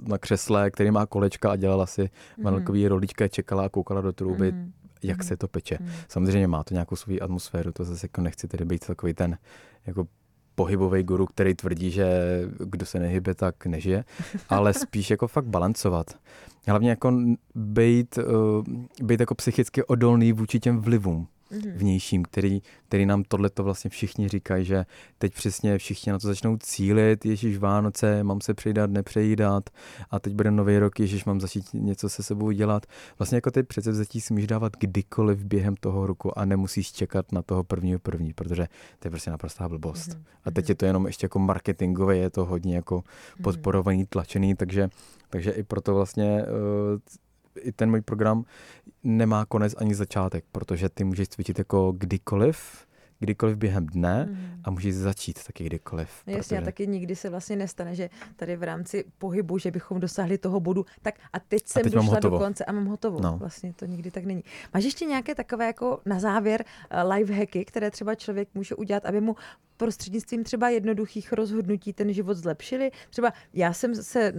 [0.08, 2.44] na křesle, který má kolečka a dělala si mm-hmm.
[2.44, 4.52] vanilkový rohlíčka, čekala a koukala do trouby.
[4.52, 4.72] Mm-hmm
[5.04, 5.78] jak se to peče.
[5.82, 5.90] Mm.
[6.08, 9.38] Samozřejmě má to nějakou svou atmosféru, to zase jako nechci tedy být takový ten
[9.86, 10.08] jako
[10.56, 12.12] pohybový guru, který tvrdí, že
[12.60, 14.04] kdo se nehybe, tak nežije,
[14.50, 16.18] ale spíš jako fakt balancovat.
[16.68, 17.14] Hlavně jako
[17.56, 18.64] být, uh,
[19.02, 21.74] být jako psychicky odolný vůči těm vlivům mm-hmm.
[21.76, 24.86] vnějším, který, který nám tohle to vlastně všichni říkají, že
[25.18, 29.70] teď přesně všichni na to začnou cílit, Ježíš Vánoce, mám se přejídat, nepřejídat
[30.12, 32.86] a teď bude nový rok, Ježíš mám začít něco se sebou dělat.
[33.20, 37.42] Vlastně jako ty předsevzetí si můžeš dávat kdykoliv během toho roku a nemusíš čekat na
[37.42, 38.68] toho prvního první, protože
[39.00, 40.10] to je prostě naprostá blbost.
[40.10, 40.22] Mm-hmm.
[40.46, 43.44] A teď je to jenom ještě jako marketingové, je to hodně jako mhm.
[43.44, 44.90] podporovaný, tlačený, takže,
[45.30, 47.00] takže i proto vlastně uh,
[47.62, 48.44] i ten můj program
[49.04, 52.88] nemá konec ani začátek, protože ty můžeš cvičit jako kdykoliv,
[53.20, 54.62] kdykoliv během dne mm.
[54.64, 56.10] a můžeš začít taky kdykoliv.
[56.28, 56.62] No jasně, protože...
[56.62, 60.60] a taky nikdy se vlastně nestane, že tady v rámci pohybu, že bychom dosáhli toho
[60.60, 63.22] bodu, tak a teď jsem a teď došla do konce a mám hotovo.
[63.22, 63.38] No.
[63.38, 64.44] Vlastně to nikdy tak není.
[64.74, 66.66] Máš ještě nějaké takové jako na závěr
[67.04, 69.36] uh, life hacky, které třeba člověk může udělat, aby mu
[69.78, 72.92] prostřednictvím třeba jednoduchých rozhodnutí ten život zlepšili?
[73.10, 74.34] Třeba já jsem se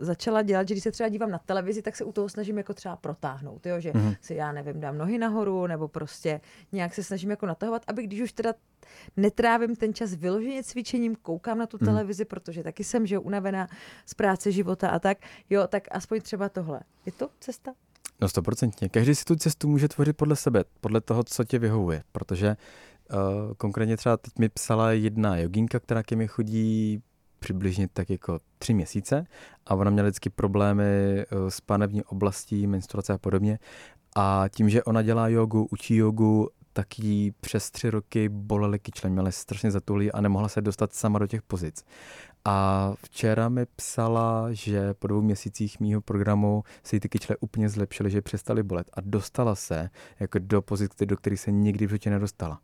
[0.00, 2.74] začala dělat, že když se třeba dívám na televizi, tak se u toho snažím jako
[2.74, 3.80] třeba protáhnout, jo?
[3.80, 4.16] že mm-hmm.
[4.20, 6.40] si já nevím, dám nohy nahoru, nebo prostě
[6.72, 8.54] nějak se snažím jako natahovat, aby když už teda
[9.16, 11.86] netrávím ten čas vyloženě cvičením, koukám na tu mm.
[11.86, 13.68] televizi, protože taky jsem, že unavená
[14.06, 15.18] z práce, života a tak,
[15.50, 16.80] jo, tak aspoň třeba tohle.
[17.06, 17.72] Je to cesta?
[18.20, 18.88] No stoprocentně.
[18.88, 22.56] Každý si tu cestu může tvořit podle sebe, podle toho, co tě vyhovuje, protože
[23.12, 27.02] uh, konkrétně třeba teď mi psala jedna joginka, která ke mi chodí
[27.44, 29.26] přibližně tak jako tři měsíce
[29.66, 33.58] a ona měla vždycky problémy eh, s panevní oblastí, menstruace a podobně.
[34.16, 39.10] A tím, že ona dělá jogu, učí jogu, tak jí přes tři roky bolely kyčle,
[39.10, 41.84] měla strašně zatulí a nemohla se dostat sama do těch pozic.
[42.44, 47.68] A včera mi psala, že po dvou měsících mýho programu se jí ty kyčle úplně
[47.68, 49.90] zlepšily, že přestaly bolet a dostala se
[50.20, 52.60] jako do pozic, do kterých se nikdy v životě nedostala.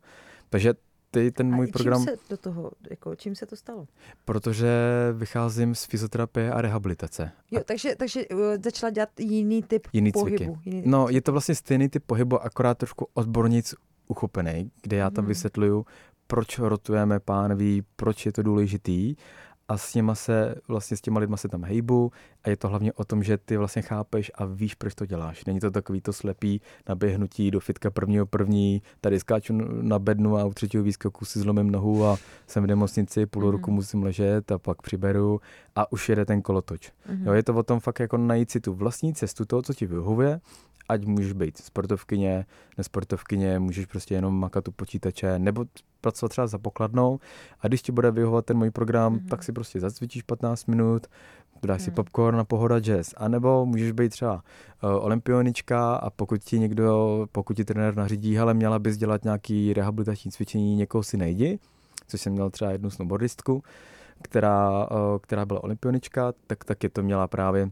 [0.51, 0.73] Takže
[1.11, 2.05] ty, ten můj a program...
[2.05, 3.87] Čím se do toho, jako, čím se to stalo?
[4.25, 4.69] Protože
[5.13, 7.31] vycházím z fyzioterapie a rehabilitace.
[7.51, 7.63] Jo, a...
[7.63, 10.57] takže, takže uh, začala dělat jiný typ jiný pohybu.
[10.65, 13.75] Jiný no, je to vlastně stejný typ pohybu, akorát trošku odbornic
[14.07, 15.29] uchopený, kde já tam hmm.
[15.29, 15.85] vysvětluju,
[16.27, 19.15] proč rotujeme pánví, proč je to důležitý
[19.71, 22.11] a s něma se, vlastně s těma lidma se tam hejbu
[22.43, 25.45] a je to hlavně o tom, že ty vlastně chápeš a víš, proč to děláš.
[25.45, 30.45] Není to takový to slepý naběhnutí do fitka prvního první, tady skáču na bednu a
[30.45, 32.17] u třetího výskoku si zlomím nohu a
[32.47, 33.49] jsem v nemocnici, půl mm.
[33.49, 35.41] roku musím ležet a pak přiberu
[35.75, 36.91] a už jede ten kolotoč.
[37.09, 37.25] Mm.
[37.25, 39.85] Jo, je to o tom fakt jako najít si tu vlastní cestu toho, co ti
[39.85, 40.39] vyhovuje
[40.89, 42.45] ať můžeš být sportovkyně,
[42.77, 45.65] nesportovkyně, můžeš prostě jenom makat u počítače, nebo
[46.01, 47.19] pracovat třeba za pokladnou
[47.59, 49.29] a když ti bude vyhovovat ten můj program, mm-hmm.
[49.29, 51.07] tak si prostě zacvičíš 15 minut,
[51.65, 51.85] dáš mm.
[51.85, 53.13] si popcorn a pohoda jazz.
[53.17, 58.39] A nebo můžeš být třeba uh, olympionička a pokud ti někdo, pokud ti trenér nařídí,
[58.39, 61.59] ale měla bys dělat nějaký rehabilitační cvičení, někoho si nejdi,
[62.07, 63.63] což jsem měl třeba jednu snowboardistku,
[64.21, 67.71] která, uh, která byla olympionička, tak taky to měla právě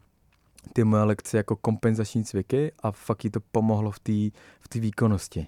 [0.74, 5.48] ty moje lekce jako kompenzační cviky a fakt jí to pomohlo v té v výkonnosti.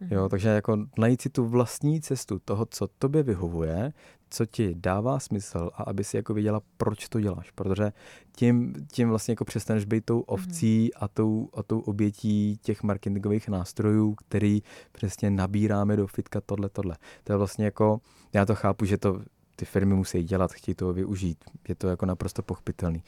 [0.00, 0.14] Mm-hmm.
[0.14, 3.92] Jo, takže jako najít si tu vlastní cestu toho, co tobě vyhovuje,
[4.30, 7.92] co ti dává smysl a aby si jako věděla, proč to děláš, protože
[8.36, 11.04] tím, tím vlastně jako přestaneš být tou ovcí mm-hmm.
[11.04, 16.96] a tou, a tou obětí těch marketingových nástrojů, který přesně nabíráme do fitka tohle, tohle.
[17.24, 18.00] To je vlastně jako,
[18.32, 19.20] já to chápu, že to
[19.56, 21.44] ty firmy musí dělat, chtějí toho využít.
[21.68, 23.02] Je to jako naprosto pochopitelný.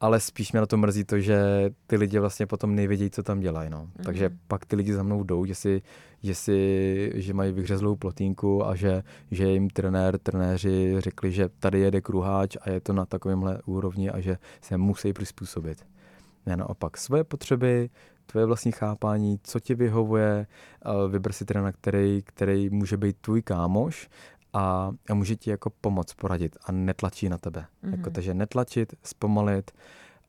[0.00, 1.40] Ale spíš mě na to mrzí to, že
[1.86, 3.70] ty lidi vlastně potom nevědí, co tam dělají.
[3.70, 3.82] No.
[3.82, 4.04] Mm-hmm.
[4.04, 5.82] Takže pak ty lidi za mnou jdou, že, si,
[6.22, 11.80] že, si, že mají vyhřezlou plotínku a že, že jim trenér, trenéři řekli, že tady
[11.80, 15.86] jede kruháč a je to na takovémhle úrovni a že se musí přizpůsobit.
[16.46, 17.90] Ne, naopak svoje potřeby,
[18.26, 20.46] tvoje vlastní chápání, co ti vyhovuje,
[21.10, 24.08] vyber si trenéra, který, který může být tvůj kámoš
[24.52, 27.66] a, a může ti jako pomoct, poradit a netlačí na tebe.
[27.84, 27.90] Mm-hmm.
[27.96, 29.70] Jako, takže netlačit, zpomalit,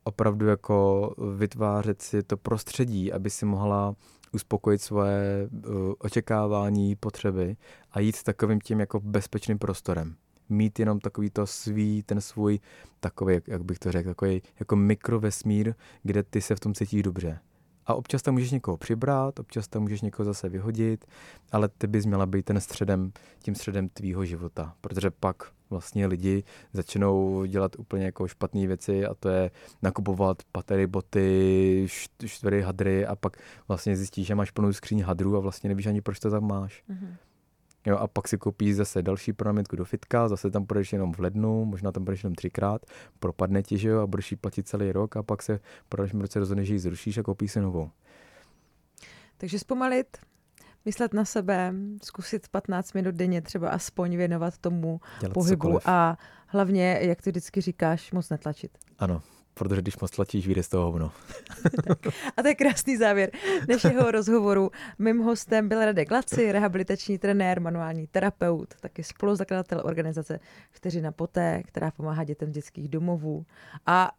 [0.04, 3.96] opravdu jako vytvářet si to prostředí, aby si mohla
[4.34, 7.58] uspokojit svoje uh, očekávání, potřeby
[7.92, 10.16] a jít takovým tím jako bezpečným prostorem.
[10.50, 12.60] Mít jenom takový to svý, ten svůj,
[13.00, 17.40] takový, jak bych to řekl, takový jako mikrovesmír, kde ty se v tom cítíš dobře.
[17.92, 21.06] A občas tam můžeš někoho přibrat, občas tam můžeš někoho zase vyhodit,
[21.52, 25.36] ale ty bys měla být ten středem, tím středem tvýho života, protože pak
[25.70, 31.88] vlastně lidi začnou dělat úplně jako špatné věci a to je nakupovat patery, boty,
[32.26, 33.38] čtvery hadry a pak
[33.68, 36.84] vlastně zjistíš, že máš plnou skříň hadrů a vlastně nevíš ani, proč to tam máš.
[36.90, 37.16] Mm-hmm.
[37.86, 41.20] Jo, a pak si koupíš zase další pamětku do fitka, zase tam půjdeš jenom v
[41.20, 42.86] lednu, možná tam půjdeš jenom třikrát,
[43.20, 45.60] propadne ti, že jo, a budeš ji platit celý rok a pak se
[45.90, 47.90] po dalším roce rozhodneš, že ji zrušíš a koupíš si novou.
[49.38, 50.18] Takže zpomalit,
[50.86, 51.74] myslet na sebe,
[52.04, 55.88] zkusit 15 minut denně třeba aspoň věnovat tomu Dělat pohybu cokoliv.
[55.88, 56.18] a
[56.48, 58.78] hlavně, jak ty vždycky říkáš, moc netlačit.
[59.00, 59.22] Ano,
[59.54, 61.12] protože když moc tlačíš, vyjde z toho hovno.
[62.38, 63.32] a to je krásný závěr
[63.70, 64.72] našeho rozhovoru.
[65.00, 70.40] Mým hostem byl Radek Laci, rehabilitační trenér, manuální terapeut, taky spoluzakladatel organizace
[70.72, 73.46] Vteřina poté, která pomáhá dětem z dětských domovů
[73.86, 74.12] a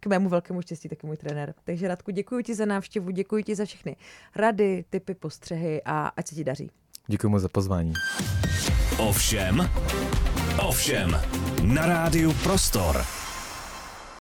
[0.00, 1.54] k mému velkému štěstí taky můj trenér.
[1.64, 3.96] Takže Radku, děkuji ti za návštěvu, děkuji ti za všechny
[4.36, 6.70] rady, typy, postřehy a ať se ti daří.
[7.06, 7.92] Děkuji moc za pozvání.
[8.98, 9.70] Ovšem,
[10.68, 11.20] ovšem,
[11.64, 13.19] na rádiu Prostor.